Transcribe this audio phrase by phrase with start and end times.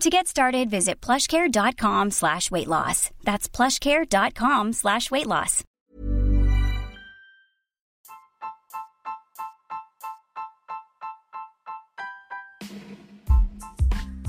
[0.00, 3.10] To get started, visit plushcare.com slash weight loss.
[3.22, 5.62] That's plushcare.com slash weight loss.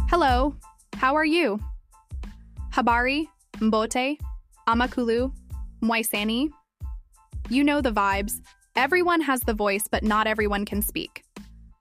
[0.10, 0.56] Hello,
[0.96, 1.60] how are you?
[2.72, 3.28] Habari,
[3.58, 4.18] Mbote,
[4.68, 5.34] Amakulu,
[5.84, 6.50] Mwaisani.
[7.50, 8.40] You know the vibes.
[8.76, 11.24] Everyone has the voice, but not everyone can speak.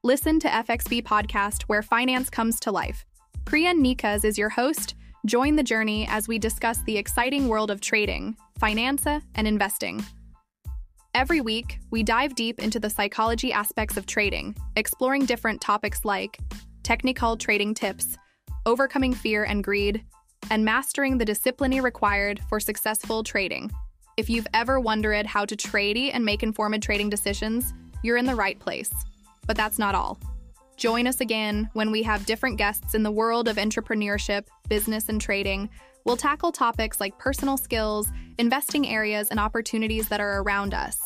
[0.02, 3.04] Listen to FXB Podcast, where finance comes to life.
[3.44, 4.94] Priya Nikas is your host.
[5.26, 10.04] Join the journey as we discuss the exciting world of trading, finance, and investing.
[11.14, 16.38] Every week, we dive deep into the psychology aspects of trading, exploring different topics like
[16.82, 18.16] technical trading tips,
[18.66, 20.02] overcoming fear and greed,
[20.50, 23.70] and mastering the discipline required for successful trading.
[24.16, 28.34] If you've ever wondered how to trade and make informed trading decisions, you're in the
[28.34, 28.90] right place.
[29.46, 30.18] But that's not all.
[30.76, 35.20] Join us again when we have different guests in the world of entrepreneurship, business, and
[35.20, 35.70] trading.
[36.04, 38.08] We'll tackle topics like personal skills,
[38.38, 41.00] investing areas, and opportunities that are around us.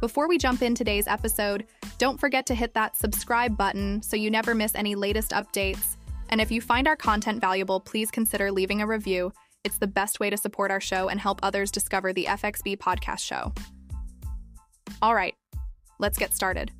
[0.00, 1.66] Before we jump in today's episode,
[1.96, 5.96] don't forget to hit that subscribe button so you never miss any latest updates.
[6.28, 9.32] And if you find our content valuable, please consider leaving a review.
[9.64, 13.20] It's the best way to support our show and help others discover the FXB podcast
[13.20, 13.54] show.
[15.00, 15.34] All right,
[15.98, 16.72] let's get started.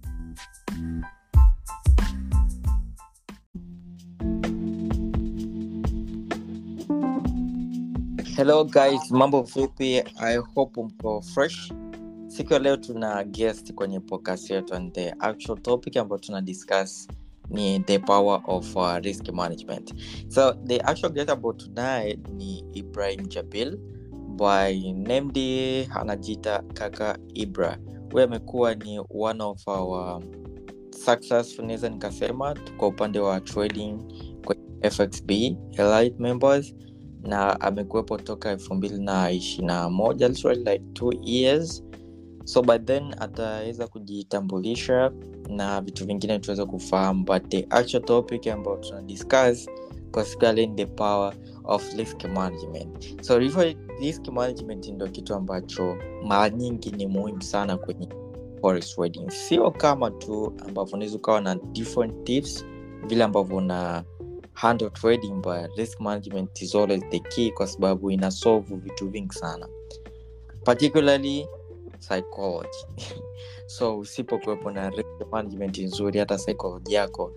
[8.37, 10.03] Hello guys, mambo vipi?
[10.21, 11.73] I hope mko fresh.
[12.27, 17.09] Siku ya leo tuna guest kwenye podcast yetu and the actual topic ambayo tuna discuss
[17.51, 19.95] ni the power of uh, risk management.
[20.29, 23.79] So the actual guest ambayo tunaye ni Ibrahim Jabil
[24.37, 25.39] by named
[25.95, 27.79] anajita kaka Ibra.
[28.13, 30.23] Huyu amekuwa ni one of our
[31.05, 33.99] success, naweza nikasema kwa upande wa trading
[34.45, 36.75] kwenye FXB elite members
[37.23, 41.85] na amekuwepo toka elfu mbili na ishiri moja like two years.
[42.45, 45.13] So by then ataweza kujitambulisha
[45.49, 49.69] na vitu vingine tuweza kufahamu but the actual topic ambayo tuna discuss
[50.67, 51.35] ni the power
[51.65, 53.23] of risk management.
[53.25, 53.39] So
[54.01, 58.09] risk management ndio kitu ambacho mara nyingi ni muhimu sana kwenye
[58.61, 59.31] forest wedding.
[59.31, 62.65] Sio kama tu ambavyo unaweza ukawa na different tips
[63.07, 64.05] vile ambavyo una
[64.57, 69.35] handle trading but risk management is always the key kwa sababu ina solve vitu vingi
[69.35, 69.69] sana.
[70.65, 71.47] Particularly
[72.01, 72.87] psychology.
[73.69, 77.33] So usipokuwepo na risk management nzuri hata psychology yako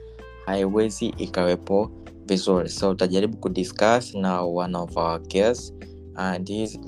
[0.45, 1.91] haiwezi ikawepo
[2.25, 2.69] vizuri.
[2.69, 5.73] So utajaribu kudiscuss na one of our guests
[6.15, 6.79] and he's,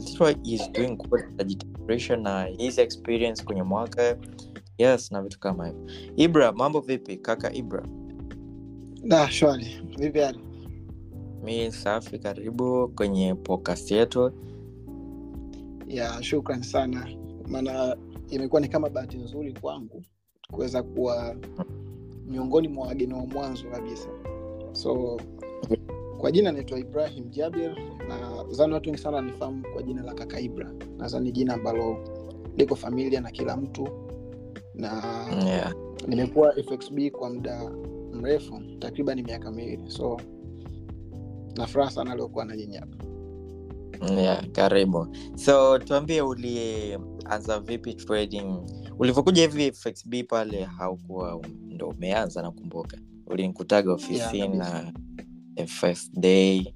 [0.43, 1.23] he's doing good
[2.21, 4.17] na his experience kwenye mwaka.
[4.77, 5.81] Yes na vitu kama hivyo.
[6.15, 7.83] Ibra mambo vipi kaka ibra
[9.03, 9.81] Da, shwari.
[9.97, 10.39] Vipi hali?
[11.43, 14.31] mi safi karibu kwenye podcast yetu
[15.87, 17.07] Ya, shukran sana,
[17.47, 17.97] maana
[18.29, 20.03] imekuwa ni kama bahati nzuri kwangu
[20.51, 21.35] kuweza kuwa
[22.27, 24.09] miongoni mwa wageni wa mwanzo kabisa.
[24.71, 25.19] So
[26.17, 27.75] kwa jina naitwa Ibrahim Jabir
[28.07, 30.71] na zani watu wengi sana nifahamu kwa jina la kaka Ibra.
[30.97, 31.97] Nadhani jina ambalo
[32.57, 33.87] liko familia na kila mtu,
[34.73, 34.91] na
[35.45, 35.73] yeah.
[36.07, 37.71] nimekuwa FXB kwa muda
[38.21, 40.17] mrefu, takriban miaka miwili, so
[41.57, 42.97] na furaha sana aliokuwa na nyinyi hapa.
[44.17, 45.07] yeah, karibu.
[45.35, 48.57] So tuambie ulianza vipi trading?
[48.99, 52.97] Ulivyokuja hivi fxb pale haukuwa ndo umeanza nakumbuka.
[53.27, 54.93] Ulinikutaga ofisini Yeah,
[55.57, 56.73] na first day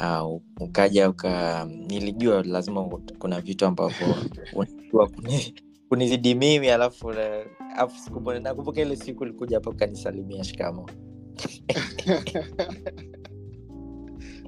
[0.00, 2.84] uh, ukaja uka nilijua lazima
[3.18, 4.06] kuna vitu ambavyo
[4.56, 7.44] unajua kuni- mimi alafu na-
[7.78, 10.86] alafu siku moja- nakumbuka ile siku likuja hapa ukanisalimia shikamo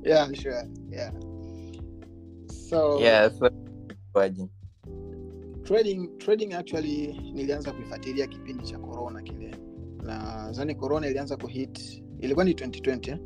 [0.04, 0.68] yeah, sure.
[0.90, 1.12] yeah.
[2.68, 3.50] so yeah, so,
[5.64, 9.54] trading trading actually nilianza kuifuatilia kipindi cha corona kile
[10.02, 13.18] na zani corona ilianza kuhit ilikuwa ni 2020 eh?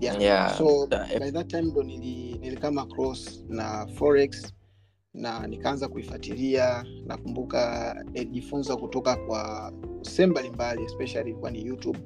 [0.00, 0.20] yeah.
[0.20, 0.58] Yeah.
[0.58, 0.86] so
[1.20, 4.54] by that time ndo nili, nilikama across na forex
[5.14, 9.72] na nikaanza kuifuatilia nakumbuka nilijifunza kutoka kwa
[10.02, 11.98] sehemu mbalimbali especially ilikuwa ni youtube.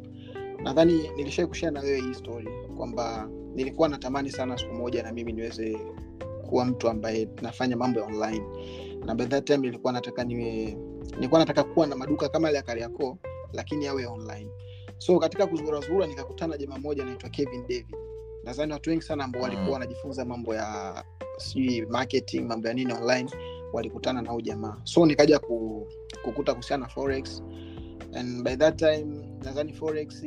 [0.62, 5.32] Nadhani nilishai kushia na wewe hii story kwamba nilikuwa natamani sana siku moja na mimi
[5.32, 5.78] niweze
[6.48, 8.44] kuwa mtu ambaye nafanya mambo ya online.
[9.06, 10.78] Na by that time nilikuwa nataka niwe
[11.14, 12.90] nilikuwa nataka kuwa na maduka kama ile ya
[13.52, 14.50] lakini yawe online.
[14.98, 17.96] So katika kuzurazura nikakutana na jamaa moja anaitwa Kevin David
[18.48, 19.72] nadhani watu wengi sana ambao walikuwa Mm.
[19.72, 21.04] wanajifunza mambo ya
[21.38, 23.30] sijui marketing mambo ya nini online
[23.72, 24.76] walikutana na huu jamaa.
[24.84, 25.86] So nikaja ku,
[26.24, 27.42] kukuta kuhusiana na forex.
[28.14, 29.06] And by that time
[29.44, 30.24] nadhani forex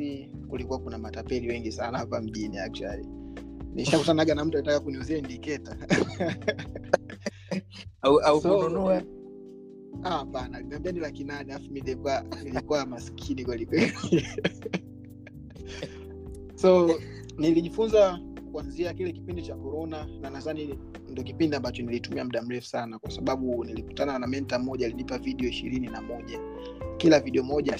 [0.48, 3.06] kulikuwa kuna matapeli wengi sana hapa mjini actually.
[3.74, 5.76] Nishakutanaga na mtu anataka kuniuzia indiketa
[8.02, 9.02] au, au So- kununua?
[10.04, 10.60] Ah, hapana.
[10.60, 11.72] Niambia ni laki nane alafu
[12.44, 13.92] nilikuwa maskini kwelikweli
[16.62, 17.00] so
[17.38, 18.18] nilijifunza
[18.52, 23.10] kuanzia kile kipindi cha korona na nadhani ndo kipindi ambacho nilitumia muda mrefu sana kwa
[23.10, 26.40] sababu nilikutana na menta mmoja alinipa video ishirini na moja.
[26.96, 27.78] Kila video moja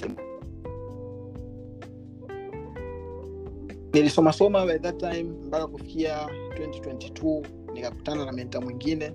[3.93, 9.13] nilisomasoma by that time mpaka kufikia 2022 nikakutana na menta mwingine.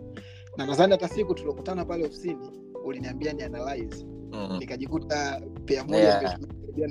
[0.57, 2.49] Na nadhani hata siku tuliokutana pale ofisini
[2.85, 4.05] uliniambia ni analyze.
[4.31, 4.57] Mm.
[4.59, 6.39] nikajikuta pea moja Yeah.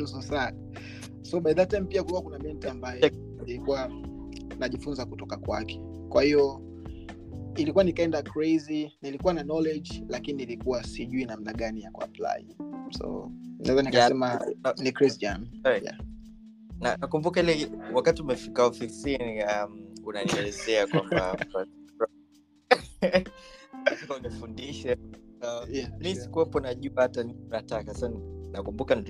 [0.00, 0.52] nusu saa.
[1.22, 3.00] So by that time pia kulikuwa kuna menta ambaye
[3.46, 3.90] ilikuwa
[4.58, 6.62] najifunza kutoka kwake kwa hiyo
[7.56, 12.56] ilikuwa nikaenda crazy nilikuwa na knowledge lakini nilikuwa sijui namna gani ya kuapply
[12.90, 14.46] so naweza nikasema
[14.82, 15.84] ni crazy jam Right.
[15.84, 15.98] yeah.
[16.80, 21.46] na nakumbuka ile wakati umefika ofisini um, unanielezea kwamba
[24.18, 24.96] unifundishe
[25.42, 28.10] uh, Yeah, mi sikuwepo najua hata nataka sa
[28.52, 29.02] nakumbuka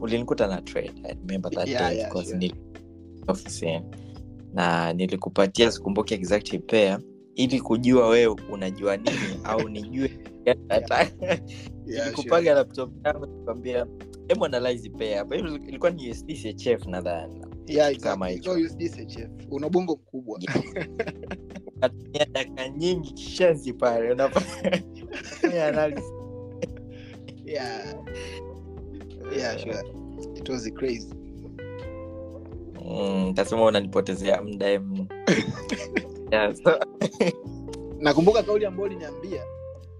[0.00, 2.52] ulinikuta na trade I remember that Yeah, day yeah, because sure.
[3.28, 3.82] Ofisini.
[4.54, 7.00] Na nilikupatia sikumbuki exact pair
[7.34, 10.10] ili kujua wewe unajua nini au nijue
[10.68, 11.10] nataka
[11.86, 13.86] Yeah, nilikupaga laptop yangu nikwambia
[14.28, 15.36] hebu analyze pair hapa.
[15.36, 17.42] Hiyo ilikuwa ni USD CHF nadhani.
[17.66, 18.54] Yeah, kitu kama hicho.
[18.54, 20.40] So use una bongo mkubwa.
[21.76, 26.04] Unatumia dakika nyingi kishenzi pale unafanya analysis.
[27.44, 27.94] Yeah.
[29.36, 29.82] Yeah, sure.
[30.36, 31.08] It was crazy.
[32.88, 35.06] Mm, tasema unanipotezea muda em.
[37.98, 39.44] Nakumbuka kauli ambayo uliniambia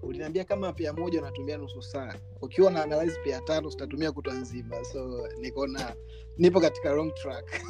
[0.03, 4.83] uliniambia kama pia moja unatumia nusu saa ukiwa na analyze pia tano sitatumia kutwa nzima
[4.83, 5.95] so nikaona
[6.37, 7.45] nipo katika wrong track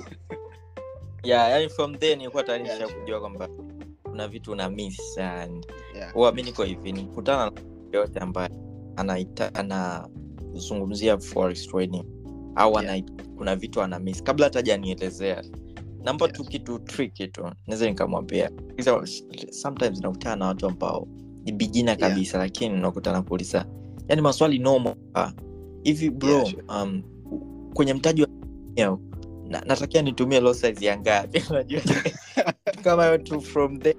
[1.24, 2.94] yeah, yani from there nilikuwa tayari Yeah, sure.
[2.94, 3.50] kujua kwamba
[4.04, 5.66] kuna vitu una miss and
[5.96, 6.14] yeah.
[6.14, 7.62] huwa mi niko hivi nikutana na
[7.92, 8.50] yote ambaye
[9.54, 12.06] anazungumzia forex trading
[12.56, 12.94] au Yeah.
[12.94, 13.04] ana,
[13.38, 14.24] kuna vitu ana miss.
[14.24, 15.44] Kabla hata janielezea
[16.04, 18.52] namba tu kitu tricky tu naweza nikamwambia.
[19.52, 21.08] Sometimes nakutana na watu ambao
[21.44, 22.02] ni bijina Yeah.
[22.10, 23.66] kabisa lakini nakutana kuuliza
[24.08, 25.32] yani maswali nomo ah,
[25.84, 26.64] hivi bro Yeah, sure.
[26.70, 27.04] um,
[27.74, 28.28] kwenye mtaji wa
[28.76, 28.98] yeah,
[29.50, 31.44] na, natakia nitumie low size ya ngapi?
[31.50, 31.82] Unajua.
[32.84, 33.98] Kama tu from there.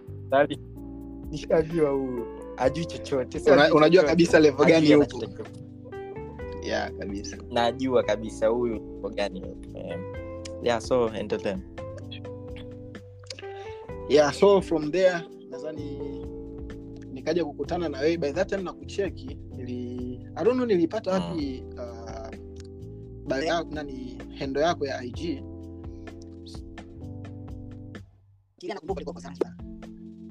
[1.31, 2.21] Nishajua huu
[2.57, 3.41] ajui chochote.
[3.73, 5.23] Unajua kabisa levo gani yupo.
[6.63, 7.37] Yeah kabisa.
[7.51, 8.81] Najua kabisa huyu
[9.15, 9.43] gani.
[10.63, 11.59] Yeah so endelea.
[14.09, 16.01] Yeah so from there nadhani
[17.13, 18.17] nikaja kukutana na wewe.
[18.17, 20.01] By that time na kucheki nili
[20.37, 22.37] I don't know nilipata wapi uh,
[23.29, 25.43] bio ya- nani hendo yako ya ig
[28.59, 29.55] Kile nakumbuka ilikuwa kwa Zanzibar.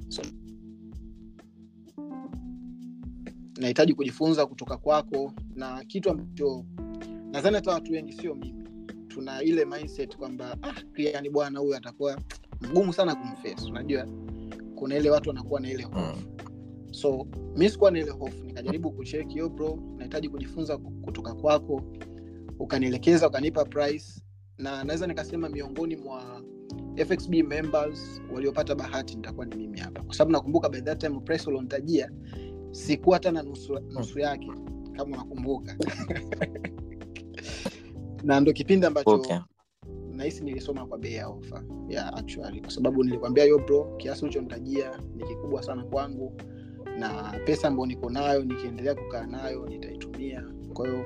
[0.10, 0.22] So,
[3.60, 6.66] nahitaji kujifunza kutoka kwako na kitu ambacho
[7.32, 8.64] nadhani hata watu wengi sio mimi
[9.08, 12.20] tuna ile mindset kwamba ah, yani bwana huyu atakuwa
[12.62, 13.70] mgumu sana kumface.
[13.70, 14.08] Unajua
[14.76, 16.24] kuna ile watu wanakuwa na ile hofu.
[16.92, 18.44] So mi sikuwa na ile hofu.
[18.44, 19.80] Nikajaribu kucheki yo bro.
[19.98, 21.82] Nahitaji kujifunza kutoka kwako.
[22.60, 24.22] Ukanielekeza ukanipa price.
[24.58, 26.42] Na naweza nikasema miongoni mwa
[27.08, 30.04] fxb members waliopata bahati nitakuwa ni mimi hapa.
[30.04, 32.12] Kwa sababu nakumbuka by that time price ulionitajia
[32.72, 34.52] sikuwa hata na nusu, nusu yake
[34.98, 35.76] kama unakumbuka.
[38.24, 39.38] Na ndo kipindi ambacho Okay.
[40.12, 41.64] nahisi nilisoma kwa bei ya ofa.
[41.90, 42.62] Yeah, actually.
[42.62, 46.34] Kwa sababu nilikwambia yo bro kiasi ulichonitajia ni kikubwa sana kwangu
[47.00, 50.44] na pesa ambayo niko nayo nikiendelea kukaa nayo nitaitumia.
[50.74, 51.06] Kwa hiyo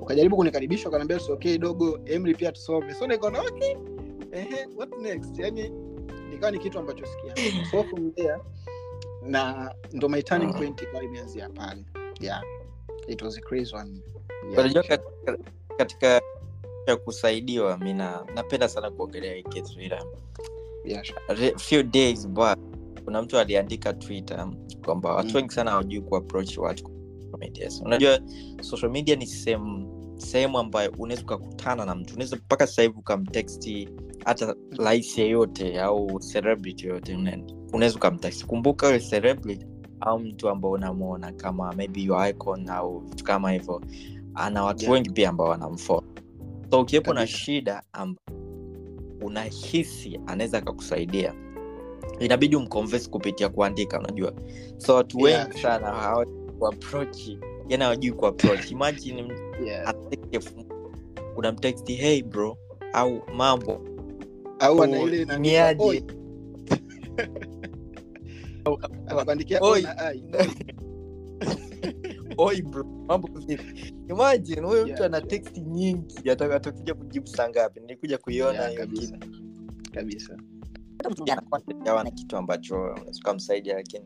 [0.00, 2.94] ukajaribu kunikaribisha ukaniambia "It's okay dogo emri pia tusome.
[2.94, 3.74] So nikaona okay
[4.32, 5.38] ehe, what next?
[5.38, 5.72] Yani
[6.30, 7.64] nikawa ni kitu ambacho sikia.
[7.70, 8.36] So from there
[9.26, 10.58] na ndo my turning Mm.
[10.58, 11.84] point ikawa imeanzia pale
[12.20, 12.42] yeah
[13.08, 14.00] it was a crazy one
[14.50, 14.72] yeah.
[14.72, 14.98] katika,
[15.78, 16.20] katika
[16.86, 20.04] ya kusaidiwa mi napenda sana kuongelea kitu ila
[20.84, 21.20] yeah, sure.
[21.28, 22.58] re- few days back
[23.04, 24.48] kuna mtu aliandika twitter
[24.84, 25.34] kwamba watu Mm.
[25.36, 26.90] wengi sana hawajui kuapproach watu
[27.84, 28.20] unajua
[28.60, 33.88] social media ni sehemu sehemu ambayo unaweza ukakutana na mtu unaweza mpaka sasa hivi ukamteksti
[34.24, 37.38] hata rais yeyote au celebrity yoyote una-
[37.74, 39.66] unaweza ukamteksti kumbuka yule celebrity
[40.00, 43.82] au mtu ambao unamwona kama maybe your icon au vitu kama hivyo
[44.34, 44.92] ana watu Yeah.
[44.92, 46.04] wengi pia ambao wanamfollow
[46.70, 48.20] so ukiwepo na shida amba
[49.22, 51.34] unahisi anaweza akakusaidia.
[52.20, 54.32] Inabidi umconverse kupitia kuandika unajua.
[54.76, 55.62] So watu Yeah, sana sure.
[55.62, 56.26] sana
[56.58, 57.38] kuaprochi
[57.68, 59.32] yani hawajui kuaproch imagine
[59.64, 59.88] yeah.
[59.88, 60.64] anatext elfu
[61.86, 62.56] hey bro
[62.92, 63.80] au mambo.
[64.58, 64.98] Au ana
[68.64, 69.58] Ile
[72.38, 72.64] "Oi."
[74.10, 77.80] imagine huyo mtu ana text nyingi atakuja kujibu saa ngapi?
[77.80, 79.18] Nilikuja kuiona Yeah, hiyo kitu
[79.92, 80.36] kabisa.
[82.00, 84.04] Ana kitu ambacho ukamsaidia lakini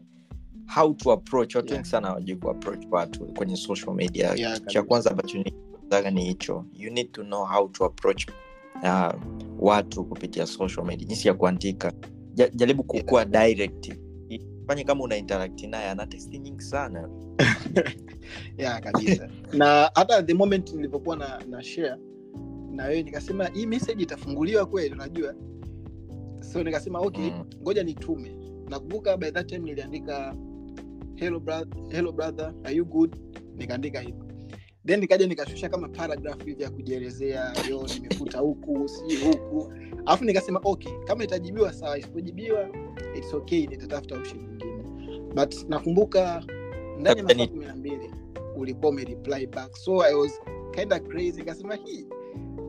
[0.74, 4.34] how to approach watu wengi sana hawajui kuapproach watu kwenye social media.
[4.34, 5.44] Yeah, cha kwanza ambacho
[5.82, 6.64] nizaga ni hicho.
[6.72, 8.26] You need to know how to approach
[8.82, 9.12] uh,
[9.58, 11.06] watu kupitia social media.
[11.08, 11.92] Jinsi ya kuandika.
[12.34, 14.07] Ja, jaribu kukuwa direct
[14.68, 17.08] fanye kama una interact naye ana testi nyingi sana.
[18.58, 19.28] Ya kabisa.
[19.52, 21.96] Na hata the moment nilivyokuwa na, na share
[22.70, 25.34] na wewe nikasema hii message itafunguliwa kweli unajua?
[26.52, 27.44] So nikasema okay Mm.
[27.62, 28.38] ngoja nitume.
[28.68, 30.36] Nakumbuka by that time niliandika
[31.14, 33.16] hello, bro hello brother are you good?
[33.56, 34.26] Nikaandika hivyo.
[34.86, 39.72] Then nikaja nikashusha kama paragraph hivi ya kujielezea yo nimefuta huku si huku.
[40.06, 42.68] Alafu nikasema okay kama itajibiwa sawa isipojibiwa
[43.18, 44.57] its okay nitatafuta nyingine
[45.34, 46.42] but nakumbuka
[46.98, 48.10] ndani ya masaa kumi na mbili
[48.56, 49.76] ulikuwa umereply back.
[49.76, 51.40] So i was kinda crazy.
[51.40, 52.06] Nikasema hii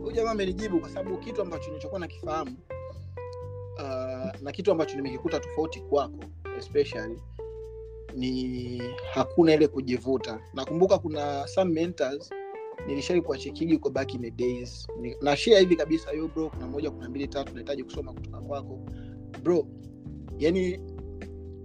[0.01, 2.55] huyu jamaa amenijibu kwa sababu kitu ambacho nilichokuwa nakifahamu
[3.77, 6.23] uh, na kitu ambacho nimekikuta tofauti kwako
[6.57, 7.21] especially
[8.15, 8.81] ni
[9.13, 10.39] hakuna ile kujivuta.
[10.53, 12.29] Nakumbuka kuna some mentors
[12.87, 14.87] nilishai kuachekiji kwa back in the days.
[15.21, 18.79] Na share hivi kabisa yo bro kuna moja kuna mbili tatu nahitaji kusoma kutoka kwako.
[19.43, 19.67] Bro
[20.39, 20.79] yani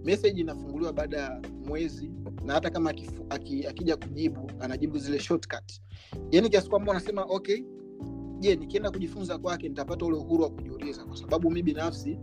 [0.05, 2.11] message inafunguliwa baada ya mwezi
[2.45, 5.73] na hata kama akifu, aki, akija kujibu anajibu zile shortcut.
[6.31, 7.63] Yani kiasi kwamba wanasema okay
[8.39, 11.05] je nikienda kujifunza kwake nitapata ule uhuru wa kujiuliza.
[11.05, 12.19] Kwa sababu mi binafsi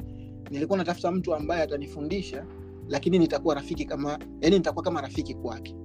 [0.51, 2.45] nilikuwa natafuta mtu ambaye atanifundisha
[2.89, 5.75] lakini nitakuwa rafiki kama yani nitakuwa kama rafiki kwake.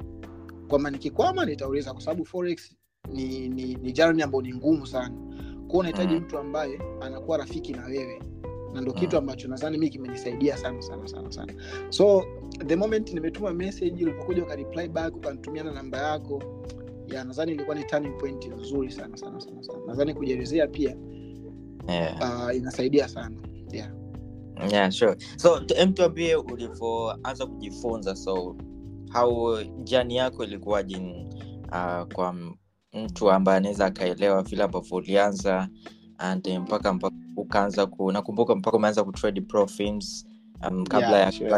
[0.69, 1.93] Kwamba nikikwama nitauliza.
[1.93, 2.77] Kwa sababu forex
[3.13, 5.15] ni ni, ni ambayo ni ngumu sana.
[5.69, 6.21] Kwao unahitaji Mm.
[6.21, 8.23] mtu ambaye anakuwa rafiki na wewe
[8.77, 9.19] na ndo kitu Mm.
[9.19, 11.55] ambacho nadhani mi kimenisaidia sana sana sana sana
[11.89, 12.25] so
[12.67, 16.43] the moment nimetuma message ulipokuja ukareply back ukanitumia na namba yako
[17.07, 20.97] ya nadhani ilikuwa ni turning point nzuri sana sana sana sana nadhani kujielezea pia
[21.89, 22.45] yeah.
[22.47, 23.37] uh, inasaidia sana
[23.73, 23.91] yeah.
[24.71, 25.17] yeah, sure.
[25.37, 28.57] so mtuambie ulivyoanza kujifunza so
[29.13, 30.97] how jani yako ilikuwaje
[31.73, 32.35] uh, kwa
[32.93, 35.69] mtu ambaye anaweza akaelewa vile ambavyo ulianza
[36.19, 39.67] and mpaka mpaka ukaanza ku nakumbuka mpaka umeanza kutrade pro
[40.71, 41.51] um, kabla Yeah, ya sure.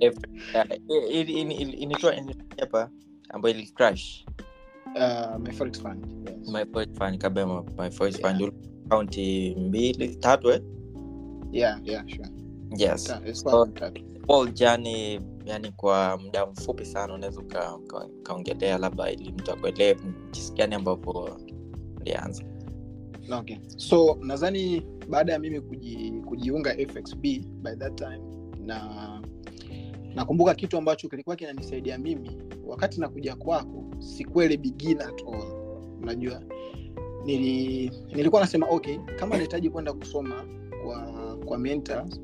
[0.00, 0.18] If-
[0.54, 0.76] uh,
[2.60, 2.90] hapa
[3.28, 4.26] ambayo ili crash
[4.94, 6.48] Uh, my forex fund yes.
[6.48, 8.38] my first fund kabla my first Yeah.
[8.38, 8.52] fund
[8.88, 10.60] kaunti mbili tatu eh
[11.52, 12.28] yeah, yeah, sure.
[12.76, 14.02] yes Ta- So, kwa tatu.
[15.46, 19.96] yani kwa muda mfupi sana unaweza uka- uka- ukaongelea labda ili mtu akuelewe
[20.30, 21.38] jinsi gani ambavyo
[22.00, 22.44] ulianza
[23.32, 23.56] okay.
[23.76, 27.22] so nadhani baada ya mimi kuji, kujiunga fxb
[27.62, 28.20] by that time
[28.66, 29.20] na
[30.14, 35.22] nakumbuka kitu ambacho kilikuwa kinanisaidia mimi wakati nakuja kwako sikwele beginner at
[36.02, 36.42] unajua
[37.24, 40.44] Nili, nilikuwa nasema okay kama nahitaji kwenda kusoma
[40.84, 42.20] kwa kwa mentors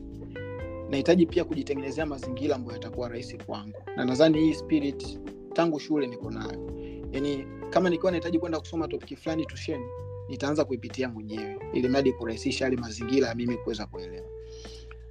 [0.91, 3.79] nahitaji pia kujitengenezea mazingira ambayo yatakuwa rahisi kwangu.
[3.97, 5.19] Na nadhani hii spirit
[5.53, 6.71] tangu shule niko nayo.
[7.13, 9.85] Yani kama nikiwa nahitaji kwenda kusoma topiki fulani tusheni
[10.31, 14.29] nitaanza kuipitia mwenyewe ili mradi kurahisisha yale mazingira ya mimi kuweza kuelewa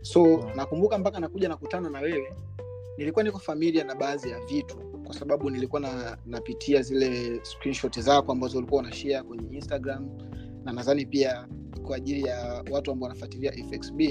[0.01, 0.51] so Mm.
[0.55, 2.33] nakumbuka mpaka nakuja nakutana na wewe
[2.97, 8.31] nilikuwa niko familia na baadhi ya vitu kwa sababu nilikuwa na, napitia zile screenshot zako
[8.31, 10.09] ambazo ulikuwa unashare kwenye instagram
[10.63, 11.47] na nadhani pia
[11.83, 14.01] kwa ajili ya watu ambao wanafuatilia fxb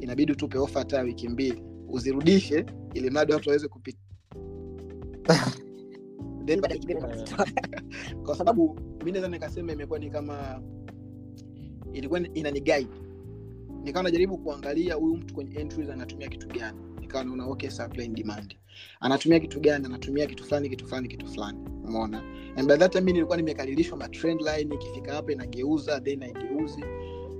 [0.00, 4.00] inabidi tupe ofa hata wiki mbili uzirudishe ili mradi watu waweze kupitia
[6.48, 7.46] Then baada mbili utazitoa.
[8.24, 10.62] kwa sababu mi naweza nikasema imekuwa ni kama
[11.92, 12.88] ilikuwa ni- guide.
[13.82, 16.78] Nikawa najaribu kuangalia huyu mtu kwenye entries anatumia kitu gani.
[17.00, 18.56] Nikawa naona okay supply and demand.
[19.00, 19.86] Anatumia kitu gani?
[19.86, 21.58] Anatumia kitu fulani kitu fulani kitu fulani.
[21.84, 22.22] Umeona?
[22.56, 26.84] And by that time nilikuwa nimekaririshwa ma trend line ikifika hapa inageuza then haigeuzi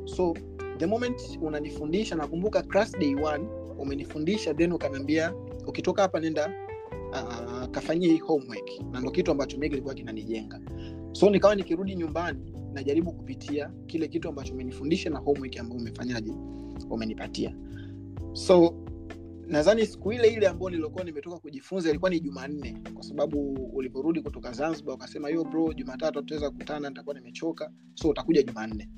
[0.04, 0.34] so
[0.78, 3.48] the moment unanifundisha nakumbuka class day one
[3.78, 5.34] umenifundisha then ukaniambia
[5.66, 6.67] ukitoka hapa nenda
[7.12, 8.70] uh, kafanyia hii homework.
[8.92, 10.60] Na ndo kitu ambacho mimi kilikuwa kinanijenga.
[11.12, 16.32] So nikawa nikirudi nyumbani najaribu kupitia kile kitu ambacho umenifundisha na homework ambayo umefanyaje
[16.90, 17.56] umenipatia.
[18.32, 18.74] So
[19.46, 22.82] nadhani siku ile ile ambayo nilikuwa nimetoka kujifunza ilikuwa ni jumanne.
[22.94, 27.70] Kwa sababu uliporudi kutoka zanzibar ukasema yo bro jumatatu tutaweza kukutana nitakuwa nimechoka.
[27.94, 28.88] So utakuja jumanne.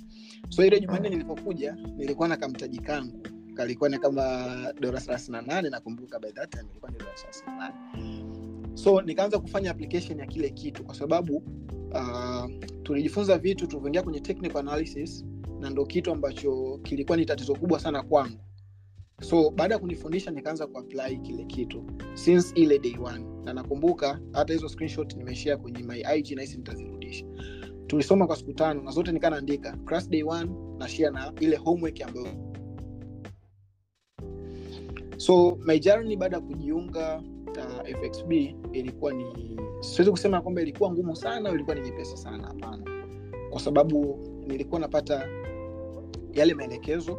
[0.48, 3.22] So ile jumanne nilipokuja nilikuwa na kamtaji kangu
[3.60, 4.22] kalikuwa ni kama
[4.80, 8.24] dola thelathini na nane nakumbuka by that time ilikuwa ni dola thelathini na nane.
[8.74, 11.36] So nikaanza kufanya application ya kile kitu kwa sababu
[11.92, 12.50] uh,
[12.82, 15.24] tulijifunza vitu tulivyoingia kwenye technical analysis
[15.60, 18.38] na ndo kitu ambacho kilikuwa ni tatizo kubwa sana kwangu.
[19.22, 23.24] So baada ya kunifundisha nikaanza kuapply kile kitu since ile day one.
[23.44, 27.24] Na nakumbuka hata hizo screenshot nimeshare kwenye my ig nahisi nitazirudisha.
[27.86, 31.56] Tulisoma kwa siku tano na zote nikaa naandika class day one na share na ile
[31.56, 32.50] homework ambayo
[35.20, 38.32] so my journey baada ya kujiunga uh, fxb
[38.72, 42.84] ilikuwa ni siwezi kusema kwamba ilikuwa ngumu sana au ilikuwa ni nyepesi sana hapana.
[43.50, 45.28] Kwa sababu nilikuwa napata
[46.32, 47.18] yale maelekezo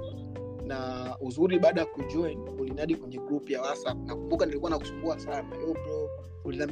[0.65, 3.97] na uzuri baada ya kujoin ulinadi kwenye grup ya whatsapp.
[4.05, 5.55] Nakumbuka nilikuwa nakusumbua sana.
[5.55, 6.09] Yo bro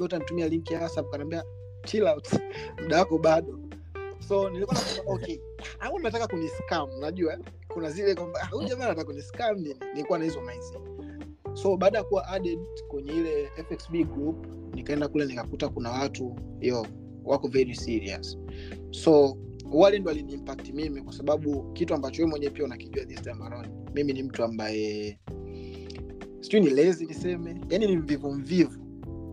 [0.06, 1.10] utanitumia link ya whatsapp?
[1.12, 1.44] Kanaambia
[2.82, 3.60] muda wako bado.
[4.28, 5.38] So nilikuwa nasema okay
[6.02, 9.76] nataka kuniscam najua kuna zile kwamba "Ah, huyu jamaa anataka kuniscam nini?
[9.94, 10.89] Nilikuwa na hizo mindset
[11.62, 16.86] so baada ya kuwa added kwenye ile fxb group nikaenda kule nikakuta kuna watu yo
[17.24, 18.38] wako very serious.
[18.92, 19.38] So
[19.72, 23.70] wale ndo aliniimpact mimi kwa sababu kitu ambacho wewe mwenyewe pia unakijua this time around
[23.96, 25.20] mimi ni mtu ambaye
[26.40, 28.80] sijui ni lezi niseme yani ni mvivu mvivu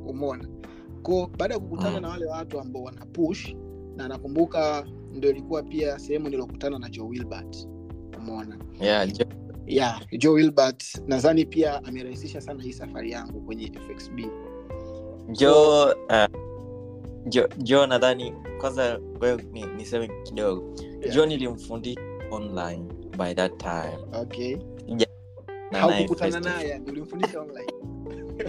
[0.07, 0.49] umona
[1.03, 2.03] ko baada ya kukutana Mm.
[2.03, 3.55] na wale watu ambao wana push
[3.97, 7.69] na nakumbuka ndo ilikuwa pia sehemu nilokutana na joe wilbert
[8.19, 9.25] umona yeah, jo-
[9.67, 10.85] yeah, joe wilbert.
[11.07, 14.19] Nadhani pia amerahisisha sana hii safari yangu kwenye fxb
[15.33, 16.27] jo uh,
[17.27, 19.01] jo, jo nadhani kwanza
[19.53, 20.75] ni, niseme kidogo.
[21.01, 21.15] Yeah.
[21.15, 22.01] jo nilimfundisha
[22.31, 22.85] online
[23.19, 23.99] by that time.
[24.13, 24.57] Okay.
[25.73, 27.73] Na haukukutana naye ulimfundisha online.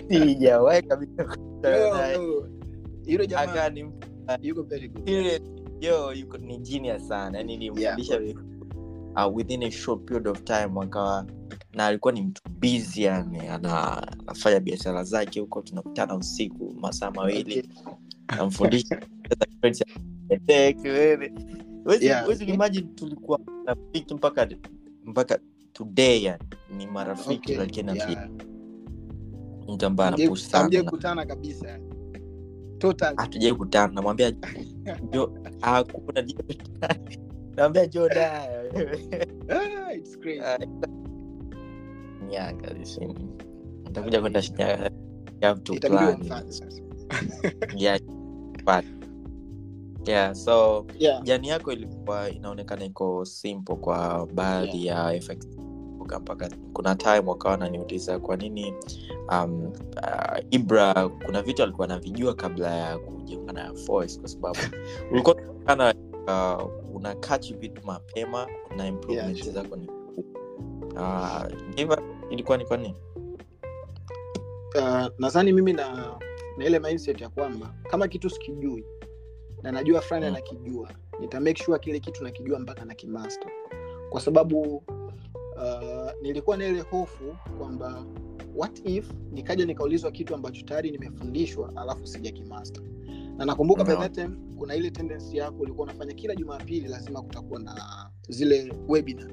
[0.25, 2.17] Sijawahi kabisa kukutana naye.
[3.17, 3.25] no.
[3.25, 4.07] jamaa ni mtu
[4.41, 5.09] yuko very good.
[5.81, 7.37] Yo yuko ni genius sana.
[7.37, 8.19] Yani nilimfundisha
[9.17, 11.25] uh, within a short period of time akawa
[11.73, 17.69] na alikuwa ni mtu busy yani ana, anafanya biashara zake huko tunakutana usiku masaa mawili.
[18.37, 18.97] Namfundisha
[22.47, 24.47] imagine tulikuwa rafiki mpaka
[25.05, 25.39] mpaka
[25.73, 26.43] today yani
[26.77, 28.29] ni marafiki Okay, lakini yeah.
[29.69, 30.63] mtu ambaye Hamjai- anapush sana.
[30.63, 31.79] hamjai na- kukutana kabisa
[33.17, 34.33] hatujai kutana namwambia
[35.61, 36.21] hakuna
[37.57, 38.47] naambia joda
[43.83, 44.43] nitakuja kwenda.
[47.75, 47.99] Yeah,
[50.05, 51.23] yeah so Yeah.
[51.23, 55.21] jani yako ilikuwa inaonekana iko simple kwa baadhi ya.
[55.21, 55.47] FX
[56.19, 58.73] mpaka kuna time wakawa wananiuliza kwa nini
[59.31, 64.57] um, uh, ibra kuna vitu alikuwa anavijua kabla ya kujiunga na Voice kwa sababu
[65.11, 65.35] ulikuwa
[66.27, 69.87] uh, una catch vitu mapema na improvement Yeah, zako ni
[71.85, 71.97] uh,
[72.29, 72.95] ilikuwa ni kwa nini?
[74.75, 76.17] Uh, nadhani mimi na
[76.57, 78.85] na ile mindset ya kwamba kama kitu sikijui
[79.63, 80.31] na najua fulani Mm.
[80.35, 83.51] anakijua nita make sure kile kitu nakijua mpaka na kimaster.
[84.09, 84.61] Kwa sababu
[85.55, 88.05] uh, nilikuwa na ile hofu kwamba
[88.55, 92.83] what if nikaja nikaulizwa kitu ambacho tayari nimefundishwa alafu sija kimaster
[93.37, 93.95] na nakumbuka No.
[93.95, 99.31] that kuna ile tendency yako ulikuwa unafanya kila jumapili lazima kutakuwa na zile webinar.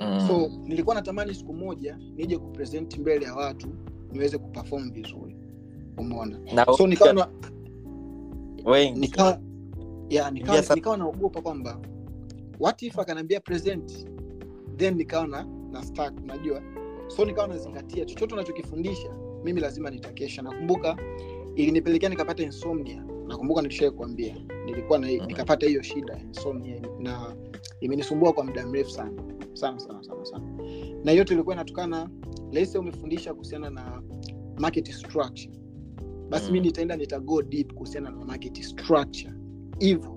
[0.00, 0.20] Mm.
[0.28, 3.68] so nilikuwa natamani siku moja nije kupresent mbele ya watu
[4.12, 5.36] niweze kuperform vizuri.
[5.98, 6.40] Umeona?
[6.76, 7.28] So nikawa
[8.94, 9.40] nikawa
[10.10, 11.80] ya nikawa, sa- nikawa naogopa kwamba
[12.60, 14.06] what if akaniambia present
[14.76, 16.62] then nikawa na, na stack unajua?
[17.08, 19.08] So nikawa nazingatia chochote unachokifundisha
[19.44, 20.42] mimi lazima nitakesha.
[20.42, 20.96] Nakumbuka
[21.56, 23.04] ilinipelekea nikapata insomnia.
[23.28, 26.80] Nakumbuka nilishai kuambia nilikuwa na, nikapata hiyo shida insomnia.
[26.98, 27.36] Na
[27.80, 29.22] imenisumbua kwa muda mrefu sana.
[29.52, 30.46] Sana sana sana sana.
[31.04, 32.10] Na yote ilikuwa inatokana
[32.52, 34.02] lese umefundisha kuhusiana na
[34.58, 35.50] market structure.
[36.28, 36.52] Basi Mm.
[36.52, 39.32] mi nitaenda nita go deep kuhusiana na market structure.
[39.78, 40.10] Hivyo.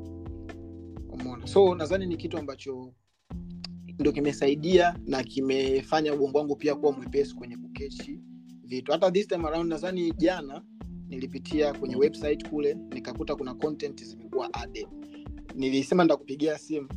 [1.09, 1.47] Umeona?
[1.47, 2.93] So nadhani ni kitu ambacho
[3.99, 8.19] ndo kimesaidia na kimefanya ubongo wangu pia kuwa mwepesi kwenye kukechi
[8.63, 8.91] vitu.
[8.91, 10.61] Hata this time around nadhani jana
[11.07, 14.87] nilipitia kwenye website kule nikakuta kuna content zimekuwa added.
[15.55, 16.89] Nilisema ndakupigia simu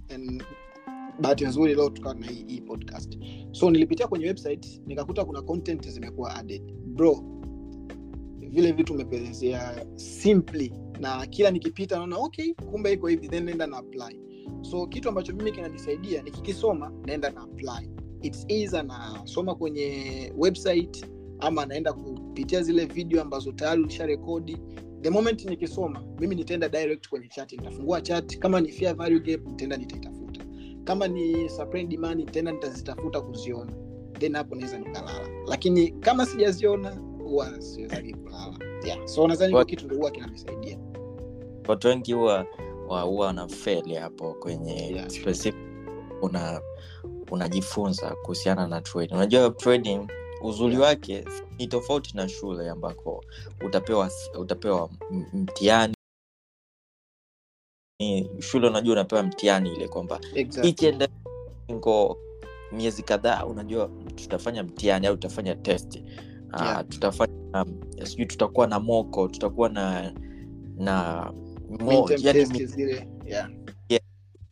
[1.21, 3.19] bahati nzuri leo tukawa na hii, hii podcast.
[3.53, 6.63] So nilipitia kwenye website nikakuta kuna content zimekuwa added.
[6.87, 7.25] Bro
[8.51, 13.77] vile vitu umepelezea simply na kila nikipita naona okay kumbe iko hivi then naenda na
[13.77, 14.21] apply.
[14.63, 17.91] So kitu ambacho mimi kinanisaidia nikikisoma naenda na apply.
[18.23, 21.07] Its either nasoma kwenye website
[21.41, 24.59] ama naenda kupitia zile video ambazo tayari ulisha rekodi.
[25.01, 28.39] The moment nikisoma mimi nitaenda direct kwenye chat nitafungua chat.
[28.39, 30.45] Kama ni fair value gap nitaenda nitaitafuta.
[30.85, 33.73] Kama ni supply and demand nitaenda nitazitafuta kuziona.
[34.19, 35.29] Then hapo naweza nikalala.
[35.47, 36.91] Lakini kama sijaziona
[37.25, 38.59] huwa siwezagi kulala.
[38.87, 39.07] Yeah.
[39.07, 40.79] so nadhani hiyo kitu ndio huwa kinanisaidia.
[41.69, 42.47] watu wengi huwa
[42.89, 45.09] wa- huwa wanafeli hapo kwenye Yeah.
[45.11, 45.55] specific
[46.23, 46.61] una
[47.31, 49.15] unajifunza kuhusiana na trading.
[49.15, 50.01] Unajua trading
[50.43, 50.89] uzuri Yeah.
[50.89, 51.25] wake
[51.59, 53.25] ni tofauti na shule ambako
[53.67, 54.91] utapewa utapewa
[55.33, 55.95] mtihani
[58.39, 60.71] shule unajua unapewa mtihani ile kwamba exactly.
[60.71, 61.09] ikienda
[61.73, 62.19] ngo
[62.73, 66.03] miezi kadhaa unajua tutafanya mtihani au tutafanya test
[66.53, 70.13] uh, tutafanya um, sijui tutakuwa na moko tutakuwa na
[70.77, 71.25] na
[71.81, 73.51] mo, yani, zile yeah.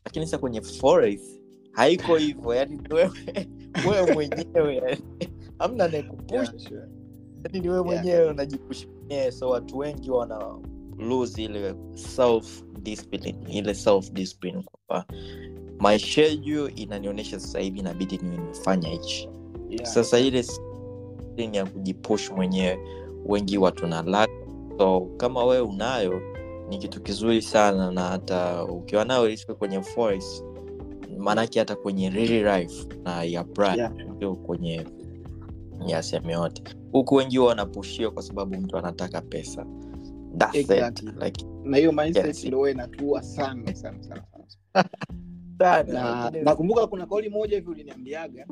[0.04, 1.40] lakini sa kwenye forest
[1.72, 3.10] haiko hivyo yani wewe
[3.88, 5.02] wewe mwenyewe yani.
[5.58, 6.82] Hamna anayekupush Yeah, sure.
[7.44, 8.02] yani ni wewe Yeah.
[8.04, 10.58] mwenyewe unajipush mwenyewe so watu wengi wana
[10.98, 15.06] lose ile self discipline ile self discipline kwamba
[15.80, 19.28] my schedule inanionyesha sasa hivi inabidi niwe nimefanya hichi
[19.70, 19.86] Yeah.
[19.86, 20.44] sasa ile
[21.52, 22.78] ya kujipush mwenyewe
[23.26, 24.30] wengi watu na lack
[24.78, 26.20] so kama wewe unayo
[26.68, 30.44] ni kitu kizuri sana na hata ukiwa nayo isika kwenye forest
[31.18, 33.78] maanake hata kwenye real life na ya brand
[34.20, 34.34] Yeah.
[34.36, 34.84] kwenye
[35.86, 36.62] ya sehemu yote.
[36.92, 39.66] Huku wengi huwa wanapushia kwa sababu mtu anataka pesa.
[40.38, 41.08] That's Exactly.
[41.10, 41.22] it.
[41.22, 42.44] Like, na hiyo Yes.
[42.44, 44.24] ndio inatua sana sana sana sana.
[45.58, 48.46] Sana, na nakumbuka kuna kauli moja hivi uliniambiaga.